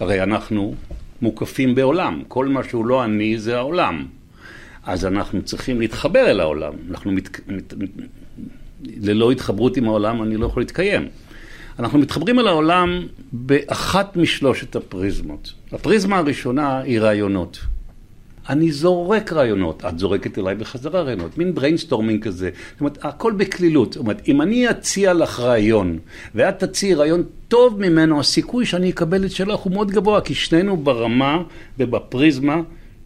הרי 0.00 0.22
אנחנו 0.22 0.74
מוקפים 1.22 1.74
בעולם, 1.74 2.22
כל 2.28 2.48
מה 2.48 2.64
שהוא 2.64 2.86
לא 2.86 3.04
אני 3.04 3.38
זה 3.38 3.56
העולם. 3.56 4.06
אז 4.84 5.06
אנחנו 5.06 5.42
צריכים 5.42 5.80
להתחבר 5.80 6.30
אל 6.30 6.40
העולם. 6.40 6.72
אנחנו 6.90 7.12
מת... 7.12 7.48
מת... 7.48 7.74
ללא 8.84 9.30
התחברות 9.30 9.76
עם 9.76 9.84
העולם 9.84 10.22
אני 10.22 10.36
לא 10.36 10.46
יכול 10.46 10.62
להתקיים. 10.62 11.08
אנחנו 11.78 11.98
מתחברים 11.98 12.38
אל 12.38 12.46
העולם 12.46 13.06
באחת 13.32 14.16
משלושת 14.16 14.76
הפריזמות. 14.76 15.52
הפריזמה 15.72 16.18
הראשונה 16.18 16.80
היא 16.80 17.00
רעיונות. 17.00 17.58
אני 18.48 18.72
זורק 18.72 19.32
רעיונות, 19.32 19.84
את 19.88 19.98
זורקת 19.98 20.38
אליי 20.38 20.54
בחזרה 20.54 21.02
רעיונות, 21.02 21.38
מין 21.38 21.54
brainstorming 21.54 22.24
כזה. 22.24 22.50
זאת 22.72 22.80
אומרת, 22.80 22.98
הכל 23.04 23.32
בקלילות. 23.32 23.92
זאת 23.92 24.00
אומרת, 24.00 24.28
אם 24.28 24.42
אני 24.42 24.70
אציע 24.70 25.14
לך 25.14 25.40
רעיון, 25.40 25.98
ואת 26.34 26.58
תציעי 26.58 26.94
רעיון 26.94 27.22
טוב 27.48 27.80
ממנו, 27.80 28.20
הסיכוי 28.20 28.66
שאני 28.66 28.90
אקבל 28.90 29.24
את 29.24 29.30
שלך 29.30 29.60
הוא 29.60 29.72
מאוד 29.72 29.90
גבוה, 29.90 30.20
כי 30.20 30.34
שנינו 30.34 30.76
ברמה 30.76 31.42
ובפריזמה 31.78 32.60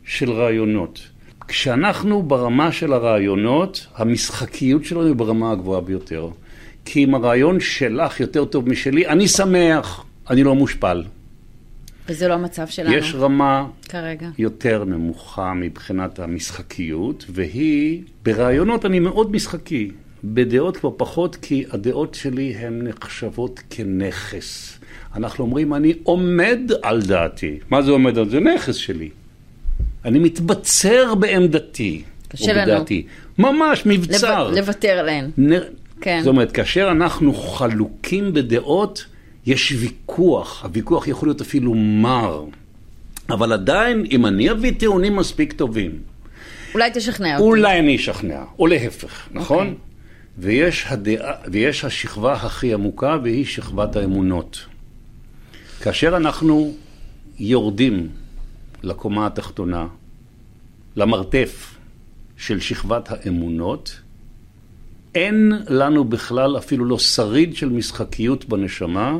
של 0.05 0.31
רעיונות. 0.33 1.01
כשאנחנו 1.49 2.23
ברמה 2.23 2.73
של 2.73 2.93
הרעיונות, 2.93 3.87
המשחקיות 3.97 4.85
שלנו 4.85 5.07
היא 5.07 5.15
ברמה 5.15 5.53
הגבוהה 5.53 5.81
ביותר. 5.81 6.29
כי 6.87 7.05
אם 7.05 7.15
הרעיון 7.15 7.61
שלך 7.61 8.21
יותר 8.21 8.45
טוב 8.45 8.69
משלי, 8.69 9.07
אני 9.07 9.29
שמח, 9.29 10.05
אני 10.31 10.43
לא 10.43 10.55
מושפל. 10.55 11.03
וזה 12.09 12.29
לא 12.29 12.35
המצב 12.35 12.67
שלנו 12.67 12.95
יש 12.95 13.15
רמה 13.15 13.67
כרגע. 13.89 14.29
יותר 14.39 14.85
נמוכה 14.85 15.55
מבחינת 15.55 16.19
המשחקיות, 16.19 17.25
והיא, 17.29 18.03
ברעיונות 18.23 18.87
אני 18.87 18.99
מאוד 18.99 19.33
משחקי, 19.33 19.91
בדעות 20.25 20.77
כבר 20.77 20.91
פחות, 20.97 21.37
כי 21.37 21.65
הדעות 21.71 22.15
שלי 22.15 22.55
הן 22.55 22.89
נחשבות 22.89 23.61
כנכס. 23.71 24.79
אנחנו 25.15 25.45
אומרים, 25.45 25.75
אני 25.75 25.93
עומד 26.03 26.61
על 26.83 27.03
דעתי. 27.03 27.59
מה 27.71 27.83
זה 27.83 27.91
עומד 27.91 28.19
על 28.19 28.29
זה? 28.29 28.41
נכס 28.41 28.75
שלי. 28.75 29.09
אני 30.05 30.19
מתבצר 30.19 31.15
בעמדתי. 31.15 32.03
קשה 32.29 32.53
לנו. 32.53 32.73
בדעתי. 32.73 33.07
ממש 33.39 33.83
מבצר. 33.87 34.51
לוותר 34.51 34.89
עליהן. 34.89 35.31
נ... 35.39 35.53
כן. 36.01 36.21
זאת 36.21 36.29
אומרת, 36.29 36.53
כאשר 36.53 36.89
אנחנו 36.91 37.35
חלוקים 37.35 38.33
בדעות, 38.33 39.07
יש 39.47 39.73
ויכוח. 39.79 40.65
הוויכוח 40.65 41.09
יכול 41.09 41.29
להיות 41.29 41.41
אפילו 41.41 41.75
מר. 41.75 42.45
אבל 43.31 43.53
עדיין, 43.53 44.05
אם 44.11 44.27
אני 44.27 44.51
אביא 44.51 44.73
טיעונים 44.79 45.17
מספיק 45.17 45.53
טובים, 45.53 45.99
אולי 46.75 46.91
תשכנע 46.95 47.35
אותי. 47.35 47.43
אולי 47.43 47.79
אני 47.79 47.97
אשכנע, 47.97 48.45
או 48.59 48.67
להפך, 48.67 49.29
נכון? 49.33 49.67
אוקיי. 49.67 49.79
ויש, 50.39 50.87
הדעה, 50.89 51.33
ויש 51.51 51.85
השכבה 51.85 52.33
הכי 52.33 52.75
עמוקה, 52.75 53.17
והיא 53.23 53.45
שכבת 53.45 53.97
האמונות. 53.97 54.67
כאשר 55.83 56.17
אנחנו 56.17 56.75
יורדים 57.39 58.09
לקומה 58.83 59.27
התחתונה, 59.27 59.87
למרתף 60.97 61.75
של 62.37 62.61
שכבת 62.61 63.09
האמונות, 63.11 64.01
אין 65.17 65.53
לנו 65.69 66.05
בכלל 66.05 66.59
אפילו 66.59 66.85
לא 66.85 66.99
שריד 66.99 67.57
של 67.57 67.69
משחקיות 67.69 68.49
בנשמה, 68.49 69.19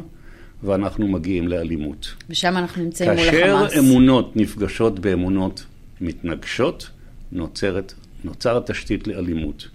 ואנחנו 0.63 1.09
מגיעים 1.09 1.49
לאלימות. 1.49 2.15
ושם 2.31 2.57
אנחנו 2.57 2.83
נמצאים 2.83 3.11
מול 3.11 3.19
כאשר 3.19 3.57
החמאס. 3.57 3.79
אמונות 3.79 4.37
נפגשות 4.37 4.99
באמונות 4.99 5.65
מתנגשות, 6.01 6.91
נוצרת, 7.33 7.93
נוצרת 8.25 8.71
תשתית 8.71 9.07
לאלימות. 9.07 9.69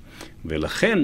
ולכן 0.46 1.00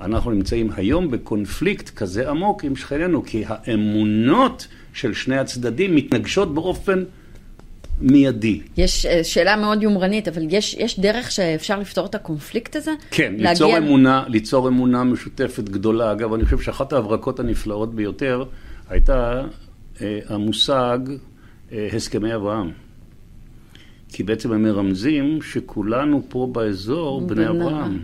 אנחנו 0.00 0.30
נמצאים 0.30 0.70
היום 0.76 1.10
בקונפליקט 1.10 1.90
כזה 1.90 2.30
עמוק 2.30 2.64
עם 2.64 2.76
שכנינו, 2.76 3.24
כי 3.24 3.44
האמונות 3.46 4.66
של 4.92 5.14
שני 5.14 5.38
הצדדים 5.38 5.96
מתנגשות 5.96 6.54
באופן 6.54 7.04
מיידי. 8.02 8.60
יש 8.76 9.06
אה, 9.06 9.24
שאלה 9.24 9.56
מאוד 9.56 9.82
יומרנית, 9.82 10.28
אבל 10.28 10.42
יש, 10.50 10.74
יש 10.74 11.00
דרך 11.00 11.30
שאפשר 11.30 11.78
לפתור 11.78 12.06
את 12.06 12.14
הקונפליקט 12.14 12.76
הזה? 12.76 12.90
כן, 13.10 13.32
להגיע- 13.36 13.50
ליצור 13.50 13.78
אמונה, 13.78 14.24
ליצור 14.28 14.68
אמונה 14.68 15.04
משותפת 15.04 15.64
גדולה. 15.68 16.12
אגב, 16.12 16.32
אני 16.34 16.44
חושב 16.44 16.58
שאחת 16.58 16.92
ההברקות 16.92 17.40
הנפלאות 17.40 17.94
ביותר 17.94 18.44
הייתה 18.90 19.42
אה, 20.00 20.18
המושג 20.28 20.98
אה, 21.72 21.88
הסכמי 21.92 22.34
אברהם. 22.34 22.70
כי 24.08 24.22
בעצם 24.22 24.52
הם 24.52 24.62
מרמזים 24.62 25.38
שכולנו 25.42 26.22
פה 26.28 26.48
באזור 26.52 27.20
בני 27.20 27.34
בני 27.34 27.48
אברהם. 27.48 27.98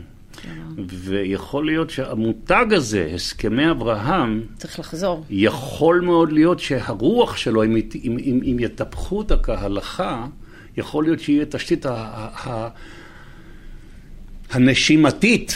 ויכול 0.88 1.66
להיות 1.66 1.90
שהמותג 1.90 2.66
הזה, 2.72 3.11
הסכמי 3.14 3.70
אברהם, 3.70 4.42
צריך 4.57 4.79
לחזור. 4.79 5.24
יכול 5.31 6.01
מאוד 6.01 6.33
להיות 6.33 6.61
שהרוח 6.61 7.37
שלו, 7.37 7.64
אם, 7.64 7.77
אם, 7.77 8.16
אם, 8.18 8.40
אם 8.44 8.57
יטפחו 8.61 9.18
אותה 9.18 9.37
כהלכה, 9.37 10.27
יכול 10.77 11.05
להיות 11.05 11.20
שיהיה 11.20 11.44
תשתית 11.44 11.87
ה, 11.87 11.92
ה, 11.92 12.48
ה, 12.48 12.68
הנשימתית 14.51 15.55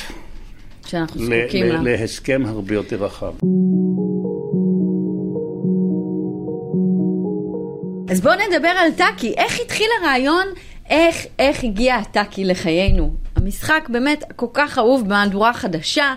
ל, 0.92 0.97
ל, 1.16 1.73
לה. 1.73 1.83
להסכם 1.83 2.42
הרבה 2.47 2.75
יותר 2.75 3.05
רחב. 3.05 3.33
אז 8.09 8.21
בואו 8.21 8.35
נדבר 8.35 8.68
על 8.68 8.90
טאקי. 8.97 9.35
איך 9.37 9.61
התחיל 9.61 9.87
הרעיון? 10.01 10.47
איך, 10.90 11.27
איך 11.38 11.64
הגיע 11.64 11.97
הטאקי 11.97 12.45
לחיינו? 12.45 13.21
המשחק 13.42 13.88
באמת 13.92 14.24
כל 14.37 14.46
כך 14.52 14.78
אהוב 14.78 15.05
במהדורה 15.05 15.52
חדשה, 15.52 16.14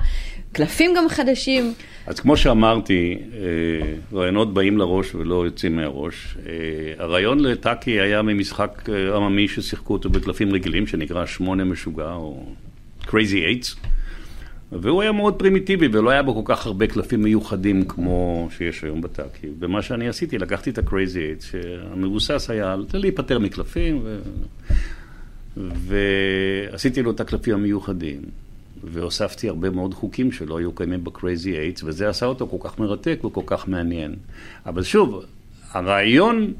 קלפים 0.51 0.93
גם 0.97 1.09
חדשים. 1.09 1.73
אז 2.07 2.19
כמו 2.19 2.37
שאמרתי, 2.37 3.17
אה, 3.33 4.17
רעיונות 4.17 4.53
באים 4.53 4.77
לראש 4.77 5.15
ולא 5.15 5.45
יוצאים 5.45 5.75
מהראש. 5.75 6.37
אה, 6.45 7.03
הרעיון 7.03 7.39
לטאקי 7.39 7.91
היה 7.91 8.21
ממשחק 8.21 8.89
אה, 8.89 9.15
עממי 9.15 9.47
ששיחקו 9.47 9.93
אותו 9.93 10.09
בקלפים 10.09 10.53
רגילים, 10.53 10.87
שנקרא 10.87 11.25
שמונה 11.25 11.63
משוגע, 11.63 12.13
או 12.13 12.45
Crazy 13.01 13.09
Eights, 13.09 13.87
והוא 14.71 15.01
היה 15.01 15.11
מאוד 15.11 15.33
פרימיטיבי, 15.33 15.87
ולא 15.91 16.09
היה 16.09 16.23
בו 16.23 16.43
כל 16.43 16.53
כך 16.55 16.65
הרבה 16.65 16.87
קלפים 16.87 17.21
מיוחדים 17.21 17.85
כמו 17.85 18.49
שיש 18.57 18.83
היום 18.83 19.01
בטאקי. 19.01 19.47
ומה 19.59 19.81
שאני 19.81 20.07
עשיתי, 20.07 20.37
לקחתי 20.37 20.69
את 20.69 20.77
ה-Crazy 20.77 21.41
Eights, 21.41 21.45
שהמבוסס 21.51 22.49
היה 22.49 22.75
להיפטר 22.93 23.39
מקלפים, 23.39 23.99
ו... 24.03 24.19
ועשיתי 25.57 27.01
לו 27.01 27.11
את 27.11 27.19
הקלפים 27.19 27.53
המיוחדים. 27.53 28.21
והוספתי 28.83 29.49
הרבה 29.49 29.69
מאוד 29.69 29.93
חוקים 29.93 30.31
שלא 30.31 30.57
היו 30.57 30.71
קיימים 30.75 31.03
ב-Crazy 31.03 31.19
8, 31.43 31.55
וזה 31.83 32.09
עשה 32.09 32.25
אותו 32.25 32.47
כל 32.47 32.57
כך 32.69 32.79
מרתק 32.79 33.19
וכל 33.25 33.41
כך 33.45 33.67
מעניין. 33.67 34.15
אבל 34.65 34.83
שוב, 34.83 35.25
הרעיון 35.71 36.53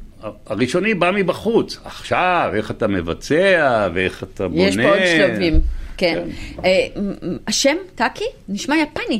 הראשוני 0.46 0.94
בא 0.94 1.12
מבחוץ. 1.16 1.80
עכשיו, 1.86 2.52
איך 2.54 2.72
אתה 2.72 2.88
מבצע, 2.88 3.88
ואיך 3.94 4.24
אתה 4.24 4.48
בונה. 4.48 4.62
יש 4.64 4.76
פה 4.78 4.90
עוד 4.90 5.00
שלבים. 5.18 5.54
כן. 5.98 6.28
אה, 6.66 6.88
מ- 7.02 7.10
מ- 7.34 7.38
השם, 7.48 7.76
טאקי, 7.96 8.24
נשמע 8.50 8.76
יפני. 8.78 9.20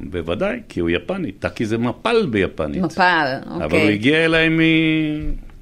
בוודאי, 0.00 0.60
כי 0.68 0.80
הוא 0.80 0.90
יפני. 0.90 1.32
טאקי 1.32 1.66
זה 1.66 1.78
מפל 1.78 2.26
ביפנית. 2.30 2.82
מפל, 2.82 3.26
אבל 3.46 3.54
הוא 3.56 3.64
אוקיי. 3.64 3.92
הגיע 3.92 4.24
אליי 4.24 4.48
מ... 4.48 4.58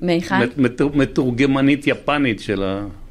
מהיכן? 0.07 0.41
מת- 0.43 0.59
מת- 0.59 0.95
מתורגמנית 0.95 1.87
יפנית 1.87 2.41
של 2.41 2.63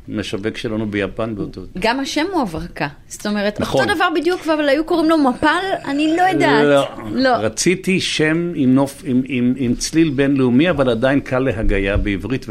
המשווק 0.09 0.57
שלנו 0.57 0.85
ביפן 0.85 1.35
באותו... 1.35 1.61
גם 1.79 1.99
השם 1.99 2.25
הוא 2.33 2.41
הברקה. 2.41 2.87
זאת 3.07 3.27
אומרת, 3.27 3.59
נכון. 3.59 3.81
אותו 3.81 3.95
דבר 3.95 4.05
בדיוק, 4.15 4.47
אבל 4.47 4.69
היו 4.69 4.83
קוראים 4.83 5.09
לו 5.09 5.17
מפל, 5.17 5.63
אני 5.85 6.17
לא 6.17 6.21
יודעת. 6.21 6.63
לא. 6.63 6.87
לא. 7.11 7.29
רציתי 7.29 7.99
שם 7.99 8.51
עם, 8.55 8.75
נוף, 8.75 9.01
עם, 9.05 9.21
עם, 9.25 9.53
עם 9.57 9.75
צליל 9.75 10.09
בינלאומי, 10.09 10.69
אבל 10.69 10.89
עדיין 10.89 11.19
קל 11.19 11.39
להגייה 11.39 11.97
בעברית, 11.97 12.45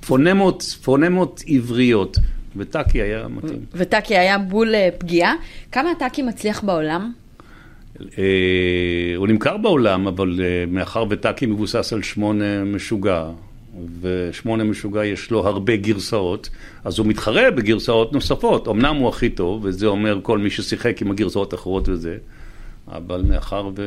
ופונמות 0.00 0.62
פונמות 0.82 1.42
עבריות, 1.46 2.16
וטאקי 2.56 3.02
היה 3.02 3.28
מתאים. 3.28 3.58
וטאקי 3.74 4.16
היה 4.16 4.38
בול 4.38 4.74
אה, 4.74 4.88
פגיעה. 4.98 5.34
כמה 5.72 5.90
טאקי 5.98 6.22
מצליח 6.22 6.64
בעולם? 6.64 7.12
אה, 8.18 8.24
הוא 9.16 9.28
נמכר 9.28 9.56
בעולם, 9.56 10.06
אבל 10.06 10.40
אה, 10.42 10.64
מאחר 10.68 11.04
וטאקי 11.08 11.46
מבוסס 11.46 11.92
על 11.92 12.02
שמונה 12.02 12.64
משוגע, 12.64 13.24
ושמונה 14.00 14.64
משוגע 14.64 15.04
יש 15.04 15.30
לו 15.30 15.46
הרבה 15.48 15.76
גרסאות, 15.76 16.48
אז 16.84 16.98
הוא 16.98 17.06
מתחרה 17.06 17.50
בגרסאות 17.50 18.12
נוספות. 18.12 18.68
אמנם 18.68 18.96
הוא 18.96 19.08
הכי 19.08 19.28
טוב, 19.30 19.64
וזה 19.64 19.86
אומר 19.86 20.18
כל 20.22 20.38
מי 20.38 20.50
ששיחק 20.50 21.02
עם 21.02 21.10
הגרסאות 21.10 21.52
האחרות 21.52 21.88
וזה, 21.88 22.16
אבל 22.88 23.22
מאחר 23.28 23.70
ו... 23.76 23.82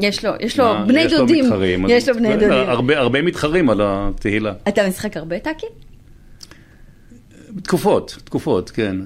יש 0.00 0.24
לו, 0.24 0.32
יש 0.40 0.58
לו 0.58 0.64
מה, 0.64 0.84
בני 0.88 1.00
יש 1.00 1.12
לו 1.12 1.18
דודים. 1.18 1.44
מתחרים, 1.44 1.84
אז- 1.84 1.90
יש 1.90 2.08
לו 2.08 2.14
בני 2.14 2.32
דודים. 2.32 2.50
הרבה, 2.52 2.98
הרבה 2.98 3.22
מתחרים 3.22 3.70
על 3.70 3.80
התהילה. 3.82 4.52
אתה 4.68 4.88
משחק 4.88 5.16
הרבה 5.16 5.38
טאקי? 5.38 5.66
תקופות, 7.62 8.18
תקופות, 8.24 8.70
כן. 8.70 8.96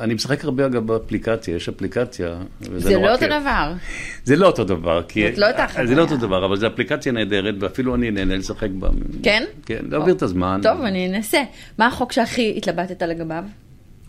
אני 0.00 0.14
משחק 0.14 0.44
הרבה 0.44 0.66
אגב 0.66 0.86
באפליקציה, 0.86 1.56
יש 1.56 1.68
אפליקציה. 1.68 2.38
זה 2.60 2.96
לא 2.98 3.12
אותו. 3.12 3.26
דבר. 3.26 3.72
זה 4.24 4.36
לא 4.36 4.46
אותו 4.46 4.64
דבר. 4.64 5.00
זאת 5.00 5.38
לא 5.38 5.48
אותה 5.50 5.68
חוויה. 5.68 5.86
זה 5.86 5.94
לא 5.94 6.02
אותו 6.02 6.16
דבר, 6.16 6.44
אבל 6.46 6.56
זו 6.56 6.66
אפליקציה 6.66 7.12
נהדרת, 7.12 7.54
ואפילו 7.60 7.94
אני 7.94 8.10
נהנה 8.10 8.36
לשחק 8.36 8.70
בה. 8.70 8.88
כן? 9.22 9.44
כן, 9.66 9.84
להעביר 9.90 10.14
את 10.14 10.22
הזמן. 10.22 10.60
טוב, 10.62 10.80
אני 10.80 11.08
אנסה. 11.08 11.42
מה 11.78 11.86
החוק 11.86 12.12
שהכי 12.12 12.54
התלבטת 12.56 13.02
לגביו? 13.02 13.44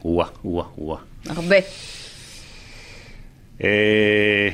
וואה, 0.05 0.27
וואה, 0.45 0.65
וואה. 0.77 0.99
הרבה. 1.29 1.55
אה, 3.63 4.49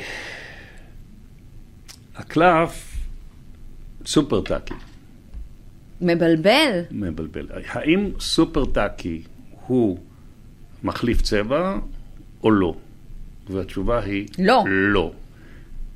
הקלף, 2.15 2.95
סופר 4.05 4.41
טאקי. 4.41 4.73
מבלבל. 6.01 6.81
מבלבל. 6.91 7.47
האם 7.67 8.09
סופר 8.19 8.65
טאקי 8.65 9.21
הוא 9.67 9.97
מחליף 10.83 11.21
צבע 11.21 11.77
או 12.43 12.51
לא? 12.51 12.75
והתשובה 13.49 13.99
היא 13.99 14.27
לא. 14.39 14.63
לא. 14.67 15.11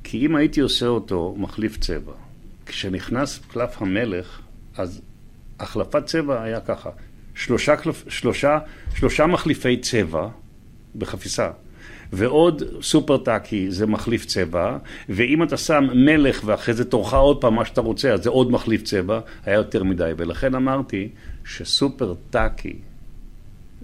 כי 0.04 0.26
אם 0.26 0.36
הייתי 0.36 0.60
עושה 0.60 0.86
אותו 0.86 1.34
מחליף 1.38 1.78
צבע, 1.78 2.12
כשנכנס 2.66 3.40
קלף 3.52 3.82
המלך, 3.82 4.40
אז 4.76 5.00
החלפת 5.60 6.06
צבע 6.06 6.42
היה 6.42 6.60
ככה, 6.60 6.90
שלושה, 7.34 7.76
קלפ, 7.76 8.04
שלושה, 8.08 8.58
שלושה 8.94 9.26
מחליפי 9.26 9.76
צבע 9.76 10.28
בחפיסה. 10.96 11.50
ועוד 12.12 12.62
סופר 12.82 13.16
טאקי 13.16 13.70
זה 13.70 13.86
מחליף 13.86 14.24
צבע, 14.24 14.78
ואם 15.08 15.42
אתה 15.42 15.56
שם 15.56 15.84
מלך 15.94 16.42
ואחרי 16.44 16.74
זה 16.74 16.84
תורך 16.84 17.14
עוד 17.14 17.40
פעם 17.40 17.54
מה 17.54 17.64
שאתה 17.64 17.80
רוצה, 17.80 18.12
אז 18.12 18.22
זה 18.22 18.30
עוד 18.30 18.50
מחליף 18.50 18.82
צבע, 18.82 19.20
היה 19.46 19.56
יותר 19.56 19.82
מדי. 19.82 20.12
ולכן 20.16 20.54
אמרתי 20.54 21.08
שסופר 21.44 22.14
טאקי, 22.30 22.76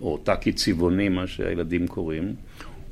או 0.03 0.19
טאקי 0.25 0.53
צבעוני, 0.53 1.09
מה 1.09 1.27
שהילדים 1.27 1.87
קוראים, 1.87 2.33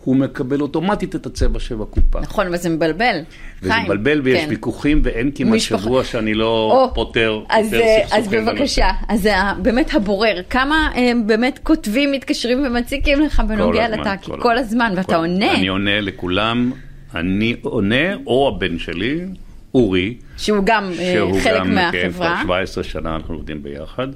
הוא 0.05 0.17
מקבל 0.17 0.61
אוטומטית 0.61 1.15
את 1.17 1.27
הצבע 1.27 1.59
שבקופה. 1.61 2.21
נכון, 2.21 2.47
אבל 2.47 2.57
זה 2.57 2.69
מבלבל. 2.69 3.17
וזה 3.63 3.73
חיים, 3.73 3.85
מבלבל 3.85 4.21
ויש 4.25 4.45
כן. 4.45 4.51
ויכוחים 4.51 5.01
ואין 5.05 5.31
כמעט 5.35 5.55
משפחה- 5.55 5.83
שבוע 5.83 6.05
שאני 6.05 6.35
לא 6.35 6.73
או, 6.73 6.95
פותר, 6.95 7.41
אז, 7.49 7.67
פותר 7.67 7.81
אה, 7.81 8.05
אז 8.19 8.29
בנושא. 8.29 8.53
בבקשה, 8.53 8.89
אז 9.09 9.23
זה 9.23 9.37
ה- 9.39 9.55
באמת 9.63 9.95
הבורר, 9.95 10.41
כמה 10.51 10.91
אה, 10.97 11.13
באמת 11.27 11.61
כותבים, 11.63 12.13
מתקשרים 12.13 12.67
ומציקים 12.67 13.21
לך 13.21 13.43
בנוגע 13.49 13.89
לטאקי, 13.89 14.31
כל 14.31 14.41
כל 14.41 14.59
הזמן. 14.59 14.93
ואתה 14.97 15.07
כל- 15.07 15.15
עונה, 15.15 15.55
אני 15.55 15.69
עונה 15.69 16.01
לכולם, 16.01 16.73
אני 17.15 17.57
עונה, 17.63 18.15
או 18.27 18.53
הבן 18.57 18.79
שלי, 18.79 19.21
אורי, 19.75 20.15
שהוא 20.37 20.59
גם 20.65 20.91
אה, 20.99 21.13
שהוא 21.17 21.41
חלק 21.41 21.57
גם, 21.61 21.67
כן, 21.67 21.75
מהחברה. 21.75 22.11
כבר 22.43 22.43
17 22.43 22.85
שנה 22.85 23.17
אנחנו 23.17 23.35
עובדים 23.35 23.63
ביחד, 23.63 24.09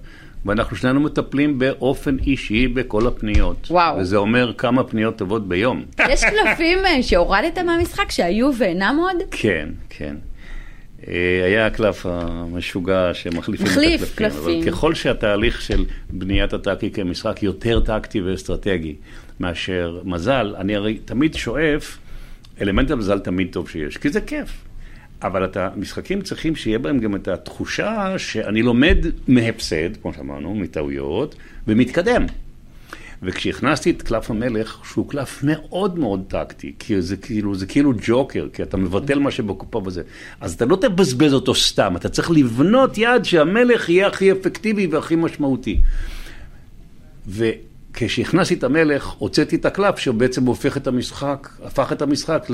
ואנחנו 0.46 0.76
שנינו 0.76 1.00
מטפלים 1.00 1.58
באופן 1.58 2.16
אישי 2.18 2.68
בכל 2.68 3.06
הפניות. 3.06 3.66
וואו. 3.70 3.98
וזה 3.98 4.16
אומר 4.16 4.52
כמה 4.58 4.84
פניות 4.84 5.16
טובות 5.16 5.48
ביום. 5.48 5.84
יש 6.08 6.24
קלפים 6.24 6.78
אה, 6.86 7.02
שהורדת 7.02 7.58
מהמשחק 7.58 8.10
שהיו 8.10 8.50
ואינם 8.58 8.96
עוד? 9.00 9.16
כן, 9.30 9.68
כן. 9.88 10.16
אה, 11.08 11.42
היה 11.44 11.66
הקלף 11.66 12.06
המשוגע 12.08 13.10
שמחליפים 13.14 13.66
מחליף 13.66 14.02
את 14.02 14.08
הקלפים. 14.12 14.40
קלפים. 14.40 14.62
אבל 14.62 14.70
ככל 14.70 14.94
שהתהליך 14.94 15.60
של 15.60 15.84
בניית 16.10 16.52
הטאקי 16.52 16.90
כמשחק 16.90 17.42
יותר 17.42 17.80
טקטי 17.80 18.20
ואסטרטגי 18.20 18.94
מאשר 19.40 20.00
מזל, 20.04 20.54
אני 20.58 20.76
הרי 20.76 20.98
תמיד 21.04 21.34
שואף, 21.34 21.98
אלמנט 22.60 22.90
המזל 22.90 23.18
תמיד 23.18 23.48
טוב 23.52 23.68
שיש, 23.68 23.96
כי 23.96 24.10
זה 24.10 24.20
כיף. 24.20 24.69
אבל 25.22 25.44
את 25.44 25.56
המשחקים 25.56 26.22
צריכים 26.22 26.56
שיהיה 26.56 26.78
בהם 26.78 26.98
גם 26.98 27.16
את 27.16 27.28
התחושה 27.28 28.14
שאני 28.18 28.62
לומד 28.62 28.96
מהפסד, 29.28 29.96
כמו 30.02 30.14
שאמרנו, 30.14 30.54
מטעויות, 30.54 31.34
ומתקדם. 31.68 32.26
וכשהכנסתי 33.22 33.90
את 33.90 34.02
קלף 34.02 34.30
המלך, 34.30 34.78
שהוא 34.84 35.08
קלף 35.08 35.40
מאוד 35.42 35.98
מאוד 35.98 36.24
טקטי, 36.28 36.74
כי 36.78 37.02
זה 37.02 37.16
כאילו, 37.16 37.54
זה 37.54 37.66
כאילו 37.66 37.92
ג'וקר, 38.02 38.48
כי 38.52 38.62
אתה 38.62 38.76
מבטל 38.76 39.18
מה 39.18 39.30
שבקופה 39.30 39.82
וזה, 39.84 40.02
אז 40.40 40.54
אתה 40.54 40.64
לא 40.64 40.76
תבזבז 40.76 41.34
אותו 41.34 41.54
סתם, 41.54 41.96
אתה 41.96 42.08
צריך 42.08 42.30
לבנות 42.30 42.98
יד 42.98 43.24
שהמלך 43.24 43.88
יהיה 43.88 44.06
הכי 44.06 44.32
אפקטיבי 44.32 44.86
והכי 44.86 45.16
משמעותי. 45.16 45.80
וכשהכנסתי 47.28 48.54
את 48.54 48.64
המלך, 48.64 49.06
הוצאתי 49.06 49.56
את 49.56 49.64
הקלף 49.64 49.98
שבעצם 49.98 50.46
הופך 50.46 50.76
את 50.76 50.86
המשחק, 50.86 51.48
הפך 51.64 51.92
את 51.92 52.02
המשחק 52.02 52.46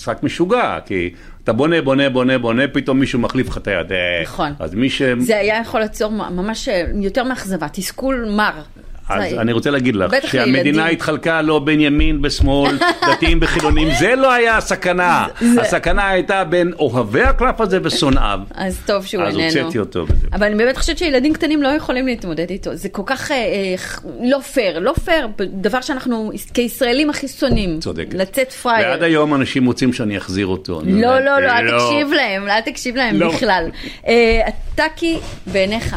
למשחק 0.00 0.22
משוגע, 0.22 0.78
כי 0.86 1.10
אתה 1.44 1.52
בונה, 1.52 1.82
בונה, 1.82 2.10
בונה, 2.10 2.38
בונה, 2.38 2.68
פתאום 2.68 3.00
מישהו 3.00 3.18
מחליף 3.18 3.48
לך 3.48 3.56
את 3.56 3.68
היד. 3.68 3.86
נכון. 4.22 4.52
אז 4.58 4.74
מי 4.74 4.90
ש... 4.90 5.02
זה 5.18 5.36
היה 5.36 5.60
יכול 5.60 5.80
ליצור 5.80 6.10
ממש 6.10 6.68
אה, 6.68 6.84
יותר 6.94 7.24
מאכזבה, 7.24 7.68
תסכול 7.68 8.28
מר. 8.36 8.62
אז 9.10 9.34
אני 9.38 9.52
רוצה 9.52 9.70
להגיד 9.70 9.96
לך, 9.96 10.14
שהמדינה. 10.26 10.86
התחלקה 10.86 11.42
לא 11.42 11.58
בין 11.58 11.80
ימין 11.80 12.20
ושמאל, 12.22 12.78
דתיים 13.10 13.38
וחילונים, 13.42 13.88
זה 13.98 14.14
לא 14.14 14.32
היה 14.32 14.56
הסכנה. 14.56 15.26
הסכנה 15.60 16.08
הייתה 16.08 16.44
בין 16.44 16.72
אוהבי 16.78 17.22
הקלף 17.22 17.60
הזה 17.60 17.78
ושונאיו. 17.82 18.40
אז 18.54 18.80
טוב 18.86 19.06
שהוא 19.06 19.24
אז 19.24 19.36
איננו. 19.38 19.60
הוצאתי 19.60 19.78
אותו. 19.78 20.06
אבל 20.32 20.46
אני 20.46 20.54
באמת 20.54 20.76
חושבת 20.76 20.98
שילדים 20.98 21.34
קטנים 21.34 21.62
לא 21.62 21.68
יכולים 21.68 22.06
להתמודד 22.06 22.50
איתו. 22.50 22.74
זה 22.74 22.88
כל 22.88 23.02
כך 23.06 23.30
אה, 23.30 23.36
אה, 23.36 23.74
לא 24.22 24.38
פייר, 24.40 24.78
לא 24.78 24.92
פייר, 25.04 25.28
דבר 25.52 25.80
שאנחנו 25.80 26.32
כישראלים 26.54 27.10
הכי 27.10 27.28
שונאים. 27.28 27.80
צודקת. 27.80 28.14
לצאת 28.14 28.52
פראייר. 28.52 28.88
ועד 28.88 29.02
היום 29.02 29.34
אנשים 29.34 29.66
רוצים 29.66 29.92
שאני 29.92 30.18
אחזיר 30.18 30.46
אותו. 30.46 30.80
לא, 30.86 31.18
לא, 31.18 31.40
לא, 31.40 31.48
אל 31.48 31.70
תקשיב 31.70 32.12
להם, 32.12 32.48
אל 32.48 32.60
תקשיב 32.60 32.96
להם 32.96 33.16
לא. 33.16 33.28
בכלל. 33.32 33.70
אה, 34.06 34.40
טאקי, 34.74 35.18
בעיניך, 35.46 35.96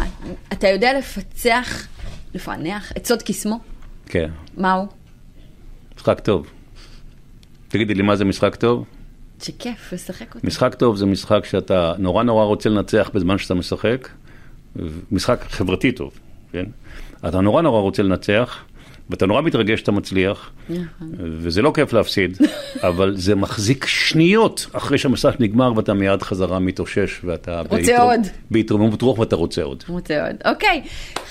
אתה 0.53 0.67
יודע 0.67 0.93
לפצח, 0.97 1.87
לפענח 2.33 2.91
את 2.97 3.05
סוד 3.05 3.21
קסמו? 3.21 3.59
כן, 4.05 4.29
מהו? 4.57 4.87
משחק 5.97 6.19
טוב. 6.19 6.47
תגידי 7.67 7.93
לי, 7.93 8.03
מה 8.03 8.15
זה 8.15 8.25
משחק 8.25 8.55
טוב? 8.55 8.85
שכיף 9.41 9.93
לשחק 9.93 10.35
אותו. 10.35 10.47
משחק 10.47 10.75
טוב 10.75 10.95
זה 10.95 11.05
משחק 11.05 11.45
שאתה 11.45 11.93
נורא 11.97 12.23
נורא 12.23 12.45
רוצה 12.45 12.69
לנצח 12.69 13.09
בזמן 13.13 13.37
שאתה 13.37 13.53
משחק, 13.53 14.09
משחק 15.11 15.45
חברתי 15.49 15.91
טוב, 15.91 16.19
כן? 16.51 16.65
אתה 17.27 17.41
נורא 17.41 17.61
נורא 17.61 17.79
רוצה 17.79 18.03
לנצח, 18.03 18.63
ואתה 19.09 19.25
נורא 19.25 19.41
מתרגש 19.41 19.79
שאתה 19.79 19.91
מצליח, 19.91 20.51
נכון. 20.69 21.11
וזה 21.19 21.61
לא 21.61 21.71
כיף 21.75 21.93
להפסיד, 21.93 22.37
אבל 22.87 23.13
זה 23.17 23.35
מחזיק 23.35 23.85
שניות 23.85 24.67
אחרי 24.73 24.97
שהמשחק 24.97 25.35
נגמר 25.39 25.73
ואתה 25.75 25.93
מיד 25.93 26.21
חזרה 26.21 26.59
מתאושש, 26.59 27.19
ואתה... 27.23 27.61
רוצה 27.69 28.01
עוד. 28.01 28.19
בהתרוממות 28.51 29.01
רוח 29.01 29.19
ואתה 29.19 29.35
רוצה 29.35 29.63
עוד. 29.63 29.83
רוצה 29.89 30.27
עוד. 30.27 30.35
אוקיי, 30.45 30.81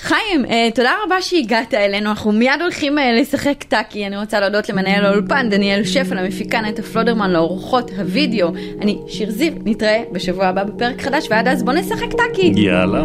חיים, 0.01 0.45
אה, 0.45 0.69
תודה 0.75 0.91
רבה 1.05 1.21
שהגעת 1.21 1.73
אלינו, 1.73 2.09
אנחנו 2.09 2.31
מיד 2.31 2.61
הולכים 2.61 2.99
אה, 2.99 3.13
לשחק 3.21 3.63
טאקי. 3.63 4.07
אני 4.07 4.17
רוצה 4.17 4.39
להודות 4.39 4.69
למנהל 4.69 5.05
האולפן, 5.05 5.49
דניאל 5.49 5.83
שפל, 5.83 6.17
המפיקה 6.17 6.61
נטע 6.61 6.81
פלודרמן, 6.81 7.31
לאורחות 7.31 7.91
הוידאו. 7.91 8.51
אני 8.81 8.97
שיר 9.07 9.31
זיו, 9.31 9.53
נתראה 9.65 10.03
בשבוע 10.11 10.45
הבא 10.45 10.63
בפרק 10.63 11.01
חדש, 11.01 11.27
ועד 11.29 11.47
אז 11.47 11.63
בוא 11.63 11.73
נשחק 11.73 12.11
טאקי. 12.17 12.53
יאללה. 12.55 13.03